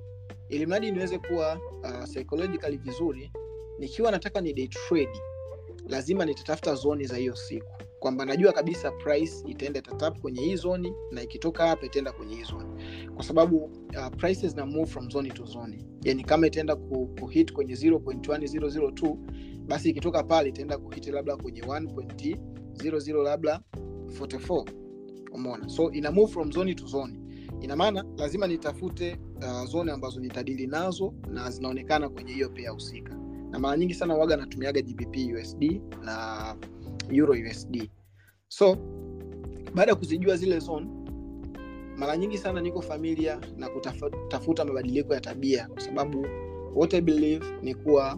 [0.49, 3.31] ili mradi niweze kuwa uh, psychologically vizuri
[3.79, 5.19] nikiwa nataka ni day trade
[5.87, 7.67] lazima nitatafuta zoni za hiyo siku.
[7.99, 12.43] Kwamba najua kabisa price itaenda tatap kwenye hii zoni na ikitoka hapa itaenda kwenye hii
[12.43, 12.83] zoni.
[13.15, 17.53] Kwa sababu uh, prices na move from zone to zone yani kama itaenda ku, kuhit
[17.53, 19.15] kwenye 0.1002
[19.67, 23.61] basi ikitoka pale itaenda kuhit labda kwenye 1.00 labda
[24.19, 24.65] 44
[25.31, 25.69] umeona?
[25.69, 27.19] So ina move from zone to zone
[27.61, 33.18] ina maana lazima nitafute uh, zone ambazo nitadili nazo na zinaonekana kwenye hiyo pea husika
[33.49, 36.55] na mara nyingi sana waga anatumiaga gbp usd na
[37.09, 37.89] euro usd
[38.47, 38.77] so
[39.75, 40.87] baada ya kuzijua zile zone
[41.97, 46.25] mara nyingi sana niko familia na kutafuta mabadiliko ya tabia kwa sababu
[46.75, 48.15] what I believe ni kuwa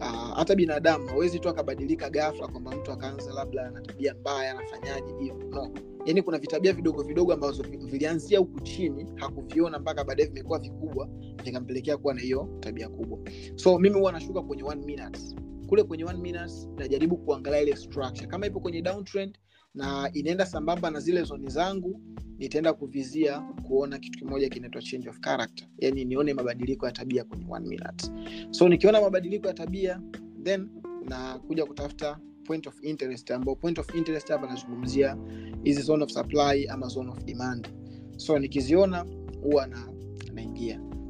[0.00, 5.14] uh, hata binadamu hawezi tu akabadilika ghafla kwamba mtu akaanza labda na tabia mbaya anafanyaje
[5.20, 5.70] hivo no
[6.08, 11.08] yaani kuna vitabia vidogo vidogo ambazo vilianzia huku chini hakuviona mpaka baadaye vimekuwa vikubwa
[11.44, 13.18] vikampelekea kuwa na hiyo tabia kubwa.
[13.56, 15.20] So mimi huwa nashuka kwenye one minute.
[15.66, 18.26] Kule kwenye one minute najaribu kuangalia ile structure.
[18.26, 19.38] Kama ipo kwenye downtrend
[19.74, 22.00] na inaenda sambamba na zile zoni zangu
[22.38, 25.68] nitaenda kuvizia kuona kitu kimoja kinaitwa change of character.
[25.78, 28.10] Yani nione mabadiliko ya tabia kwenye one minute.
[28.50, 30.00] So nikiona mabadiliko ya tabia
[30.42, 30.68] then
[31.08, 32.18] na kutafuta
[32.48, 35.16] point of interest ambao point of interest hapa anazungumzia
[35.64, 37.68] hizi zone of supply ama zone of demand.
[38.16, 39.06] So nikiziona
[39.42, 39.88] huwa na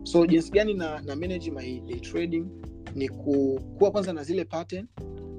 [0.02, 2.46] so jinsi gani na, na manage my day trading
[2.94, 4.86] ni ku, kuwa kwanza na zile pattern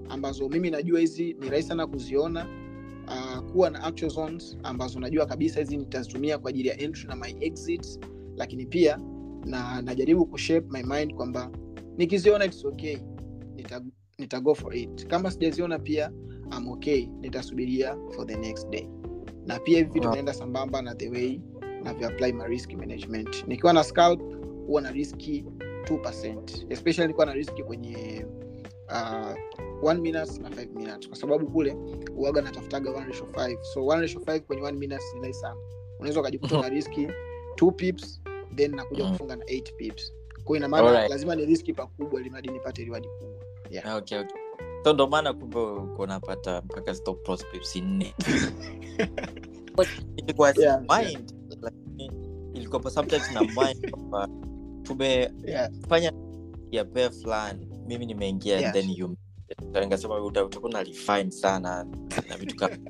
[0.10, 2.48] ambazo mimi najua hizi ni rahisi sana kuziona.
[3.08, 7.16] Uh, kuwa na actual zones ambazo najua kabisa hizi nitazitumia kwa ajili ya entry na
[7.16, 8.00] my exit
[8.38, 9.00] lakini pia
[9.46, 11.52] na najaribu kushape my mind kwamba
[11.98, 12.98] nikiziona its okay
[14.20, 15.08] nita go for it.
[15.08, 16.12] Kama sijaziona pia
[16.52, 17.06] am okay.
[17.22, 18.88] Nitasubiria for the next day.
[19.46, 20.10] Na pia hivi vitu Wow.
[20.12, 21.40] vinaenda sambamba na the way
[21.84, 23.48] navyo apply my risk management.
[23.48, 24.22] Nikiwa na scalp
[24.68, 25.46] huwa na riski
[25.84, 28.26] 2 especially nikiwa na riski kwenye
[28.90, 29.34] uh,
[29.90, 31.08] one minutes na 5 minutes.
[31.08, 31.76] Kwa sababu kule
[32.16, 33.58] uaga natafutaga one ratio five.
[33.64, 35.60] So one ratio five kwenye 1 minutes ni sana.
[36.00, 37.08] Unaweza ukajikuta na riski
[37.56, 38.22] 2 pips
[38.56, 39.12] then nakuja Mm.
[39.12, 40.14] kufunga na 8 pips.
[40.44, 43.98] Kwa ina maana lazima ni riski pakubwa ili mradi nipate riwadi kubwa yeah.
[43.98, 44.38] okay, okay.
[44.84, 47.46] so ndo maana kumbe uko unapata mpaka stop loss
[47.76, 48.14] nne
[50.18, 52.12] ilikuwa Yeah, mind lakini
[52.54, 54.28] ilikuwa sometimes na mind kwamba
[54.84, 56.14] tumefanya Yeah.
[56.72, 59.16] ya pair fulani mimi nimeingia Yeah, then you
[59.82, 61.84] nikasema utakuwa na refine sana
[62.30, 62.78] na vitu kama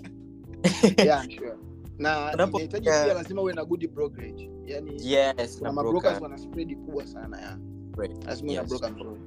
[1.05, 1.53] Yeah, sure.
[1.97, 7.07] na inahitaji pia lazima uwe na good brokerage yani yes na mabrokers wana spread kubwa
[7.07, 7.57] sana ya
[7.97, 8.25] Right.
[8.25, 9.19] lazima una broker mzuri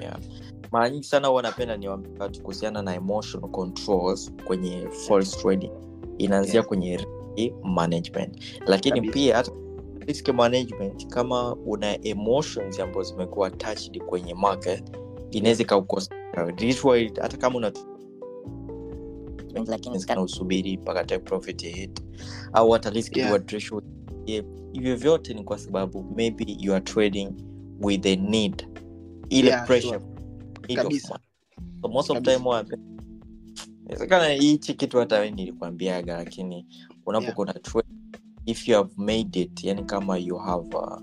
[0.00, 0.18] yeah.
[0.72, 5.70] mara nyingi sana huwa napenda niwaambie watu kuhusiana na emotional controls kwenye forex trading
[6.18, 6.66] inaanzia yes.
[6.66, 9.52] kwenye risk management lakini pia hata
[10.06, 14.96] risk management kama una emotions ambazo zimekuwa attached kwenye market
[15.30, 16.14] inaweza ikaukosa
[17.20, 17.72] hata kama una
[19.66, 22.02] lakini kana usubiri mpaka take profit hit
[22.52, 23.28] au hata risk Yeah.
[23.28, 23.82] reward ratio
[24.72, 27.28] hivyo vyote ni kwa sababu maybe you are trading
[27.82, 28.68] with a need
[29.30, 30.04] ile Yeah, pressure sure.
[30.68, 31.08] need of Kabisa.
[31.08, 31.24] money.
[31.82, 32.40] so most of time
[33.84, 36.66] inawezekana hichi kitu hata we nilikwambiaga lakini
[37.06, 37.60] unapokuwa yeah.
[38.46, 40.98] if you have made it yani kama you have uh,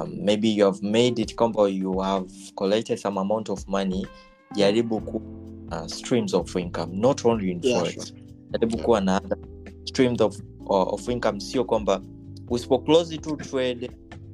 [0.00, 4.06] um, maybe you have made it kwamba you have collected some amount of money
[4.54, 5.22] jaribu ku
[5.72, 8.22] uh, streams of income not only in Yeah, forex sure.
[8.52, 8.84] jaribu Yeah.
[8.84, 9.20] kuwa na
[9.84, 12.02] streams of, uh, of income sio kwamba
[12.50, 13.90] usipoclose tu trade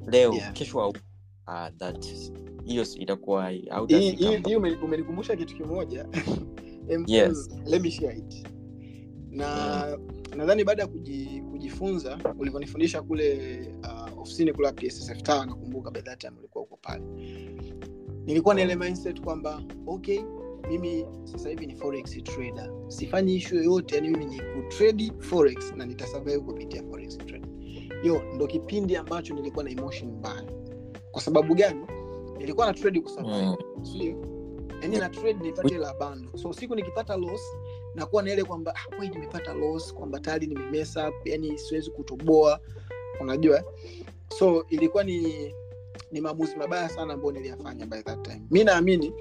[0.06, 0.52] leo Yeah.
[0.52, 0.94] kesho uh,
[1.78, 2.06] that
[2.64, 6.08] hiyo itakuwa Hii- umenikumbusha kitu kimoja.
[7.06, 7.50] Yes.
[7.66, 8.46] let me share it.
[9.30, 9.98] Na
[10.36, 16.32] nadhani baada ya kuji, kujifunza ulivyonifundisha kule uh, ofisini kule pssf nakumbuka by that time
[16.38, 17.04] ulikuwa uko pale.
[18.24, 20.20] Nilikuwa na ile mindset kwamba okay
[20.68, 22.70] mimi sasa hivi ni forex trader.
[22.88, 27.48] Sifanyi ishu yoyote yani mimi ni kutredi forex na nitasurvive kupitia forex trade
[28.02, 30.44] hiyo ndo kipindi ambacho nilikuwa na emotion mbaya.
[31.12, 31.86] Kwa sababu gani
[32.38, 33.84] nilikuwa na trade kusurvive Mm.
[33.84, 34.16] sio
[34.82, 36.38] yani na trade nipate la bando.
[36.38, 37.40] So siku nikipata loss
[37.94, 42.60] nakuwa na ile kwamba ah, kweli nimepata loss kwamba tayari nimemess up yani siwezi kutoboa.
[43.20, 43.64] Unajua?
[44.38, 45.54] So ilikuwa ni
[46.12, 48.42] ni maamuzi mabaya sana ambayo niliyafanya by that time.
[48.50, 49.12] Mi naamini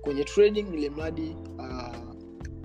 [0.00, 1.96] kwenye trading ile mradi uh,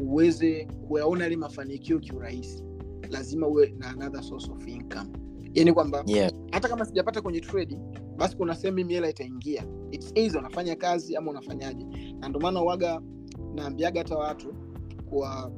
[0.08, 2.64] uweze kuyaona yale mafanikio kiurahisi.
[3.10, 5.10] Lazima uwe na another source of income
[5.56, 6.32] yani kwamba yeah.
[6.52, 7.78] hata kama sijapata kwenye trade
[8.18, 9.66] basi kuna sehemu mimi hela itaingia.
[9.92, 11.86] It's either unafanya kazi ama unafanyaje.
[12.20, 13.02] Na ndio maana uwaga
[13.56, 14.54] naambiaga hata watu
[15.10, 15.52] kwa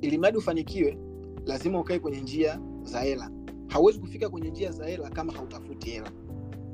[0.00, 0.98] ili mradi ufanikiwe
[1.46, 3.30] lazima ukae kwenye njia za hela.
[3.68, 6.10] Hauwezi kufika kwenye njia za hela kama hautafuti hela.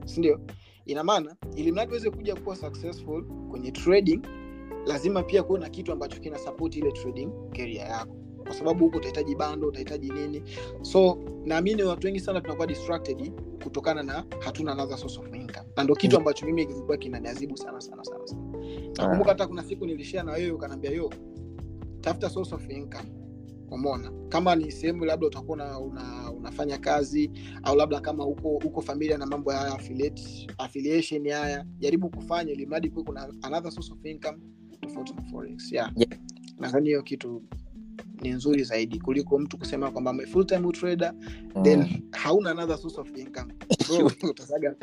[0.04, 0.40] Sindio
[0.86, 4.20] ina maana ili mradi uweze kuja kuwa successful kwenye trading
[4.86, 8.17] lazima pia kuwe na kitu ambacho kina support ile trading keria yako
[8.48, 10.42] kwa sababu huko utahitaji bando utahitaji nini.
[10.82, 13.32] So naamini watu wengi sana tunakuwa distracted
[13.62, 15.68] kutokana na hatuna another source of income.
[15.76, 18.42] Na ndo kitu ambacho mimi kilikuwa kinaniazibu sana sana sana sana.
[18.98, 21.10] Nakumbuka hata kuna siku nilishia na wewe ukanaambia yo
[22.00, 23.08] tafuta source of income.
[23.70, 27.30] Umona kama ni sehemu labda utakuwa una, una, unafanya kazi
[27.62, 32.66] au labda kama uko uko familia na mambo ya affiliate, affiliation haya jaribu kufanya ili
[32.66, 34.38] mradi kuwe kuna another source of income
[34.80, 35.72] tofauti na forex.
[35.72, 35.92] Yeah.
[35.96, 36.12] Yeah.
[36.58, 37.42] nadhani hiyo kitu
[38.22, 41.14] ni nzuri zaidi kuliko mtu kusema kwamba I'm a full time trader
[41.62, 42.02] then Mm.
[42.12, 43.54] hauna another source of income.
[44.30, 44.74] Utasaga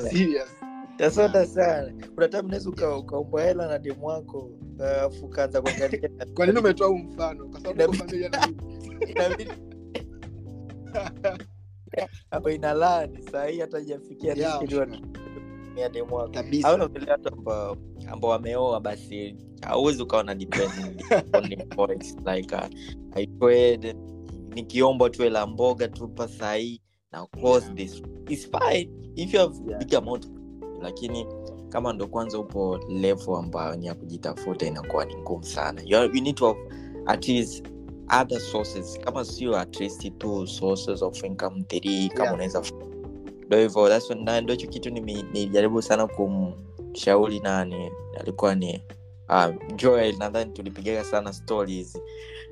[0.00, 0.48] serious.
[0.96, 6.10] Tasota sana kuna time unaweza ukaomba hela na demu wako alafu ukaanza kuangalia.
[6.34, 7.48] Kwa nini umetoa huu mfano?
[7.48, 8.48] Kwa sababu familia na
[13.32, 14.34] sahii hata ijafikia
[15.76, 16.32] Ya demu wako
[17.10, 17.76] watu ambao
[18.12, 20.34] ambao wameoa basi hauwezi ukawa na
[22.34, 22.64] like uh,
[23.14, 23.26] I
[24.54, 26.80] nikiomba tu hela mboga tupa sahii
[27.12, 28.90] na close this it's fine.
[29.16, 29.78] If you have Yeah.
[29.78, 30.28] big amount
[30.82, 31.26] lakini
[31.68, 35.82] kama ndo kwanza upo level ambayo ni ya kujitafuta inakuwa ni ngumu sana.
[35.84, 36.60] You, are- you need to have
[37.06, 37.66] at least
[38.20, 38.98] other sources.
[39.00, 42.34] Kama sio at least two sources of income three kama Yeah.
[42.34, 42.62] unaweza
[43.46, 43.82] ndo hivyo
[44.40, 47.90] ndo hicho kitu nilijaribu sana kumshauri nani
[48.20, 48.84] alikuwa ni
[49.28, 51.32] uh, joel nadhani tulipigaga sana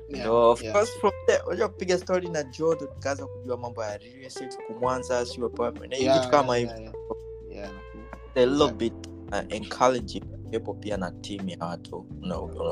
[0.09, 0.73] Yeah, ndo of yeah.
[0.75, 5.25] course from there kupiga story na jo ndo tukaanza kujua mambo ya real estate kumwanza
[5.25, 6.93] sio apartment Yeah, vitu kama hivyo yeah,
[7.51, 7.71] yeah.
[8.35, 8.89] a little Exactly.
[8.89, 10.23] bit uh, encouraging
[10.73, 12.05] pia na team ya watu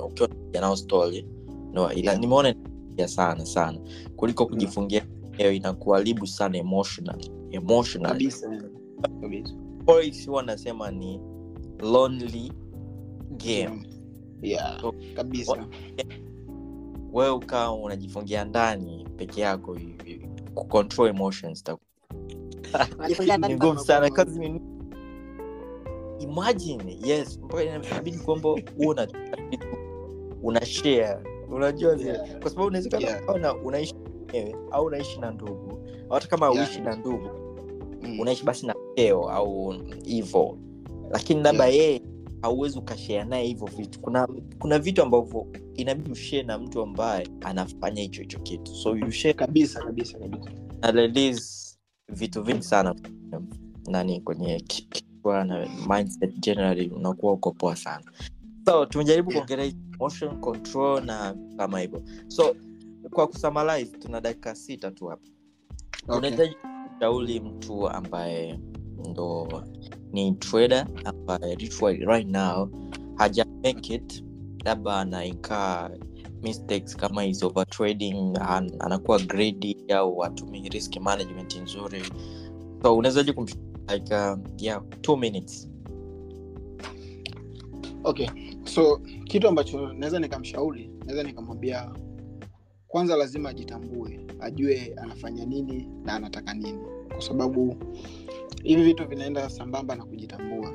[0.05, 0.29] ukiwa
[0.61, 1.27] nao story
[1.73, 2.19] no, Yeah.
[2.19, 2.55] nimeona
[2.97, 3.79] ya sana sana
[4.15, 5.05] kuliko kujifungia
[5.37, 5.55] yeah.
[5.55, 7.19] inakuharibu sana emotional
[7.51, 8.61] emotional kabisa.
[9.21, 9.53] Kabisa.
[10.27, 11.19] Huwa nasema ni
[11.79, 12.51] lonely
[13.31, 13.83] game.
[14.41, 15.67] Yeah So, kabisa.
[17.13, 21.63] wewe ukawa unajifungia ndani peke yako hivi kucontrol emotions
[23.47, 24.61] ni ngumu sana kwamba- kazi ni
[26.19, 29.07] imagine yes inabidi kwamba una
[30.43, 31.17] una share.
[31.49, 32.39] Unajua Yeah.
[32.39, 33.65] kwa sababu unawezekana Yeah.
[33.65, 36.67] unaishi mwenyewe au unaishi na ndugu hata kama Yeah.
[36.67, 37.29] uishi na ndugu
[38.03, 38.19] Mm.
[38.19, 39.73] unaishi basi na keo au
[40.05, 40.57] hivo
[41.11, 41.75] lakini labda Yeah.
[41.77, 42.01] yeye
[42.41, 44.27] hauwezi ukashea naye hivyo vitu kuna
[44.59, 49.81] kuna vitu ambavyo inabidi ushee na mtu ambaye anafanya hicho hicho kitu so you kabisa
[49.83, 51.77] kabisa kabisa na release
[52.09, 52.95] vitu vingi sana
[53.87, 58.11] nani kwenye ki- kichwa na mindset generally unakuwa uko poa sana
[58.65, 59.45] so tumejaribu Yeah.
[59.47, 59.71] kuongelea
[60.39, 62.55] control na kama hivyo so
[63.11, 65.23] kwa kusamalize tuna dakika sita tu hapa
[66.03, 66.17] Okay.
[66.17, 66.55] unahitaji
[67.01, 68.59] shauri mtu ambaye
[69.09, 69.63] ndo
[70.13, 71.55] ni trader ambaye
[71.91, 72.69] right now
[73.15, 73.45] haja
[74.65, 75.89] labda anaikaa
[76.43, 82.03] mistakes kama hizo over trading an, anakuwa greedy au atumii risk management nzuri.
[82.83, 83.45] So unawezaji kum
[83.93, 85.69] like uh, yeah two minutes.
[88.03, 88.27] Okay
[88.63, 91.91] so kitu ambacho naweza nikamshauri naweza nikamwambia
[92.91, 96.79] kwanza lazima ajitambue ajue anafanya nini na anataka nini.
[97.11, 97.75] Kwa sababu
[98.63, 100.71] hivi vitu vinaenda sambamba na kujitambua.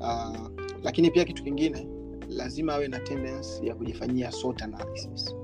[0.00, 0.48] Uh,
[0.82, 1.88] lakini pia kitu kingine
[2.28, 5.34] lazima awe na tendency ya kujifanyia SWOT analysis.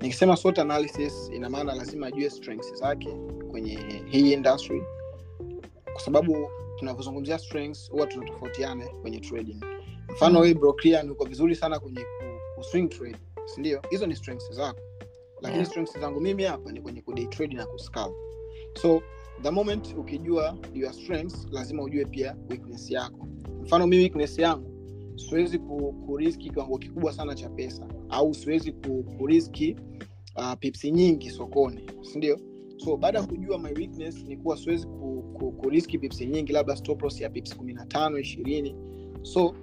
[0.00, 3.08] Nikisema SWOT analysis ina maana lazima ajue strengths zake
[3.50, 3.78] kwenye
[4.10, 4.82] hii industry.
[5.92, 6.48] Kwa sababu
[6.78, 9.60] tunavyozungumzia strengths huwa tunatofautiana kwenye trading.
[10.12, 10.40] Mfano mm.
[10.40, 14.80] wewe brokrian uko vizuri sana kwenye ku, ku swing trade sindio hizo ni strengths zako
[15.42, 15.66] lakini Yeah.
[15.70, 18.10] strengths zangu mimi hapa ni kwenye kuday trade na kuscal
[18.82, 19.02] so
[19.42, 23.28] the moment ukijua your strengths lazima ujue pia weakness yako.
[23.62, 24.70] Mfano mi weakness yangu
[25.16, 29.76] siwezi ku, kuriski kiwango kikubwa sana cha pesa au siwezi ku, kuriski
[30.36, 32.40] uh, pipsi nyingi sokoni sindio
[32.76, 36.76] so baada ya kujua my weakness ni kuwa siwezi ku, ku, kuriski pipsi nyingi labda
[36.76, 38.76] stop loss ya pipsi kumi na tano ishirini.
[39.22, 39.54] So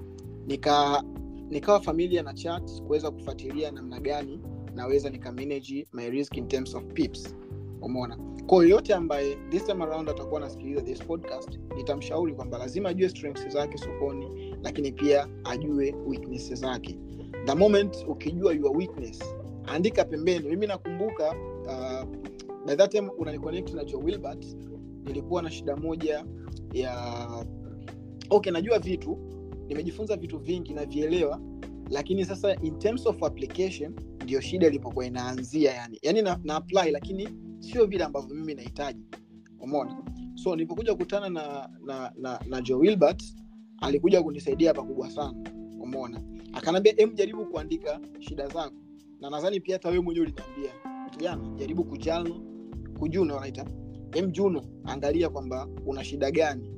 [0.47, 1.03] nika
[1.49, 4.39] nikawa familia na chat kuweza kufuatilia namna gani
[4.77, 7.35] naweza nikamanage my risk in terms of pips.
[7.81, 8.17] Umeona?
[8.47, 13.47] Kwa yoyote ambaye this time around atakuwa anasikiliza this podcast nitamshauri kwamba lazima ajue strengths
[13.47, 16.99] zake sokoni lakini pia ajue weakness zake.
[17.45, 19.19] The moment ukijua your weakness
[19.65, 20.49] andika pembeni.
[20.49, 22.09] Mimi nakumbuka uh,
[22.65, 24.45] by that time unaniconnect na jo Wilbert
[25.03, 26.25] nilikuwa na shida moja
[26.73, 27.27] ya
[28.29, 29.17] okay najua vitu
[29.67, 31.41] nimejifunza vitu vingi navielewa
[31.89, 33.93] lakini sasa in terms of application
[34.27, 35.99] ndio shida ilipokuwa inaanzia yani.
[36.01, 39.05] Yani na, na apply lakini sio vile ambavyo mimi nahitaji.
[39.59, 40.03] Umona
[40.35, 43.23] so nilipokuja kukutana na na, na, na Joe Wilbert
[43.81, 45.33] alikuja kunisaidia pakubwa sana.
[45.79, 46.21] Umona
[46.53, 48.75] akanambia em jaribu kuandika shida zako.
[49.19, 50.71] Na nadhani pia hata wewe mwenyewe uliniambia
[51.11, 52.41] kijana jaribu kujano
[52.99, 53.65] kujuno wanaita
[54.13, 56.71] em juno angalia kwamba una shida gani.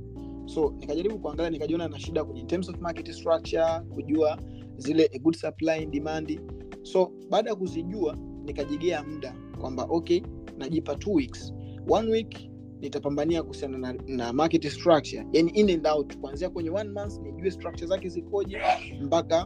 [0.46, 4.40] So nikajaribu kuangalia nikajiona na shida kwenye terms of market structure kujua
[4.78, 6.42] zile a good supply and demand
[6.84, 10.22] so baada ya kuzijua nikajigea muda kwamba okay
[10.58, 11.54] najipa two weeks.
[11.90, 12.50] One week
[12.80, 15.26] nitapambania kuhusiana na, na market structure.
[15.34, 16.18] Yani in and out.
[16.18, 18.62] Kuanzia kwenye one month nijue structure zake zikoje
[19.02, 19.46] mpaka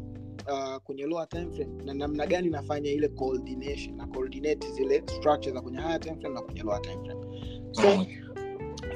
[0.51, 1.83] uh, kwenye lower time frame.
[1.83, 6.35] Na namna gani nafanya ile coordination na coordinate zile structure za kwenye higher time frame
[6.35, 7.27] na kwenye lower time frame.
[7.71, 8.05] So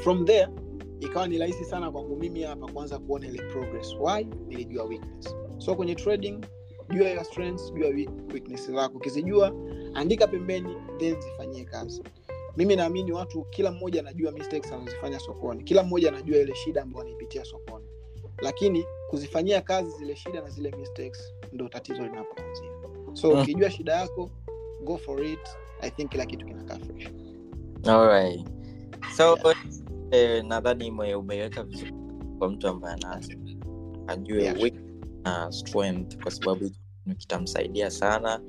[0.04, 0.48] from there
[1.00, 3.96] ikawa ni rahisi sana kwangu mimi hapa kuanza kuona ile progress.
[4.00, 4.24] Why?
[4.48, 5.36] Nilijua weakness.
[5.58, 6.40] So kwenye trading
[6.90, 7.88] jua your strengths jua
[8.34, 8.98] weakness zako.
[8.98, 9.54] Ukizijua
[9.94, 12.04] andika pembeni then zifanyie kazi.
[12.58, 15.64] Mimi naamini watu kila mmoja anajua mistakes anazifanya sokoni.
[15.64, 17.86] Kila mmoja anajua ile shida ambayo anaipitia sokoni.
[18.42, 22.72] Lakini kuzifanyia kazi zile shida na zile mistakes ndo tatizo linapoanzia.
[23.14, 23.42] So Mm.
[23.42, 24.30] ukijua shida yako
[24.84, 25.40] go for it.
[25.82, 27.08] I think kila kitu kinakaa fresh.
[27.88, 28.46] Alright.
[29.18, 29.38] so
[30.12, 31.94] eh, nadhani umeweka vizuri
[32.40, 33.34] kwa mtu ambaye anaanza
[34.08, 34.58] ajue Yeah.
[35.28, 36.72] Na strength kwa sababu
[37.18, 38.42] kitamsaidia sana.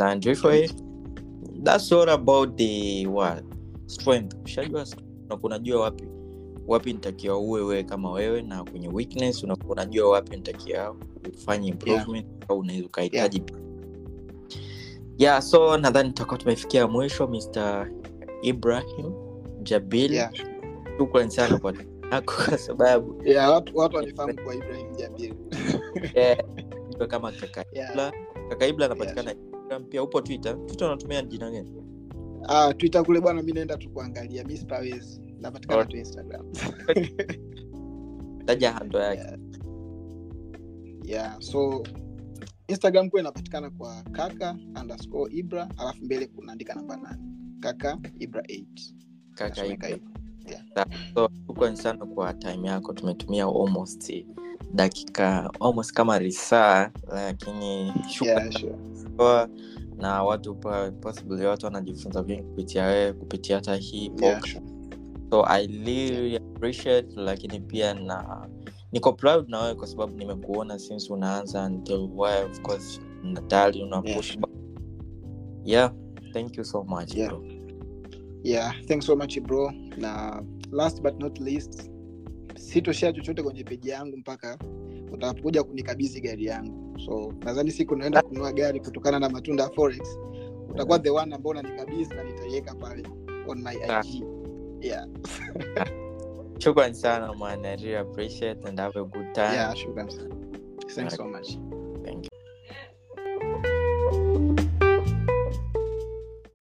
[0.00, 0.70] And hivyo eh,
[1.62, 3.44] that's all about the what
[3.86, 4.34] strength.
[4.44, 4.86] Ushajua
[5.42, 6.04] unajua wapi
[6.66, 10.96] wapi nitakiwa uwe wewe kama wewe na kwenye weakness unajua wapi nitakiwa
[11.34, 13.42] ufanye improvement au unaweza ukahitaji
[15.18, 15.42] yeah.
[15.42, 17.90] so nadhani tutakuwa tumefikia mwisho mr
[18.42, 19.12] ibrahim
[19.62, 20.12] jabil.
[20.12, 20.32] Yeah.
[20.98, 21.72] shukran sana kwa
[22.12, 25.34] yako kwa sababu yeah, watu, watu wanifahamu kwa ibrahim jabiri
[27.08, 27.90] kama kakaibla Yeah.
[27.92, 28.12] Ibla.
[28.48, 29.34] kaka anapatikana
[29.66, 30.02] Instagram, pia.
[30.02, 30.66] Upo twitter?
[30.66, 31.82] Twitter unatumia jina gani?
[32.48, 34.44] Ah, twitter kule bwana mi naenda tu kuangalia.
[34.44, 35.20] Mi sipawezi.
[35.40, 35.90] Napatikana Alright.
[35.90, 36.52] tu instagram.
[38.46, 39.20] Taja hando yake.
[39.20, 39.38] Yeah.
[41.04, 41.82] yeah so
[42.68, 47.22] instagram kule inapatikana kwa kaka underscore ibra alafu mbele kunaandika namba nane.
[47.60, 48.64] Kaka ibra 8
[49.34, 49.98] kaka Ibra.
[51.14, 54.12] So shukran sana kwa time yako tumetumia almost
[54.74, 57.92] dakika almost kama risaa lakini
[58.22, 58.74] yeah, sure.
[59.98, 60.54] na watu
[61.00, 64.64] possibly watu wanajifunza vingi kupitia wewe kupitia hata hii Yeah, sure.
[65.30, 68.48] so i really appreciate lakini pia na
[68.92, 74.08] niko proud na wewe kwa sababu nimekuona since unaanza until where of course natali unapush
[74.14, 74.46] Yeah, sure.
[75.64, 75.92] yeah
[76.32, 77.30] thank you so much Yeah.
[77.30, 77.55] bro.
[78.42, 79.70] Yeah thanks so much bro.
[79.96, 81.90] Na last but not least
[82.54, 84.58] sitoshea chochote kwenye peji yangu mpaka
[85.12, 86.98] utakuja kunikabidhi gari yangu.
[87.06, 90.18] So nadhani siku naenda kununua gari kutokana na matunda ya forex
[90.70, 93.02] utakuwa the one ambao unanikabidhi na nitaiweka pale
[93.48, 94.02] on my Ah.
[94.04, 94.24] ig
[94.80, 95.06] yeah.
[96.58, 97.64] Shukran sana man.
[97.66, 99.54] I really appreciate and have a good time.
[99.54, 100.34] Yeah shukran sana.
[100.94, 101.58] Thanks so much.
[102.04, 102.30] Thank you.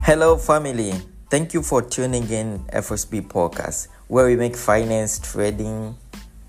[0.02, 0.94] Hello, family.
[1.36, 5.98] Thank you for tuning in FSB Podcast, where we make finance trading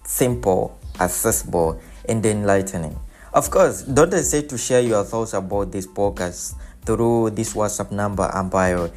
[0.04, 2.96] simple, accessible, and enlightening.
[3.34, 8.30] Of course, don't hesitate to share your thoughts about this podcast through this WhatsApp number
[8.30, 8.92] ambayo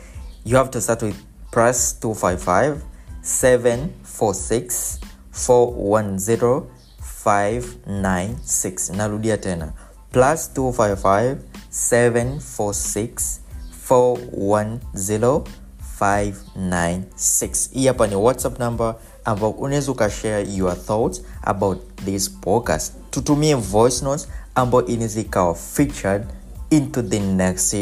[0.46, 1.18] you have to start with
[1.50, 2.86] plus 255
[3.26, 5.00] 746
[5.34, 6.70] 410
[7.02, 9.74] 596 narudia tena
[10.14, 11.42] plus 255
[11.74, 13.42] 746
[13.90, 15.59] 410
[16.00, 18.96] 596 hii hapa ni whatsapp number
[19.26, 22.94] ambao unaweza ukashare your thoughts about this podcast.
[23.10, 26.24] Tutumie voice notes ambayo inaweza ikawa featured
[26.70, 27.76] into the next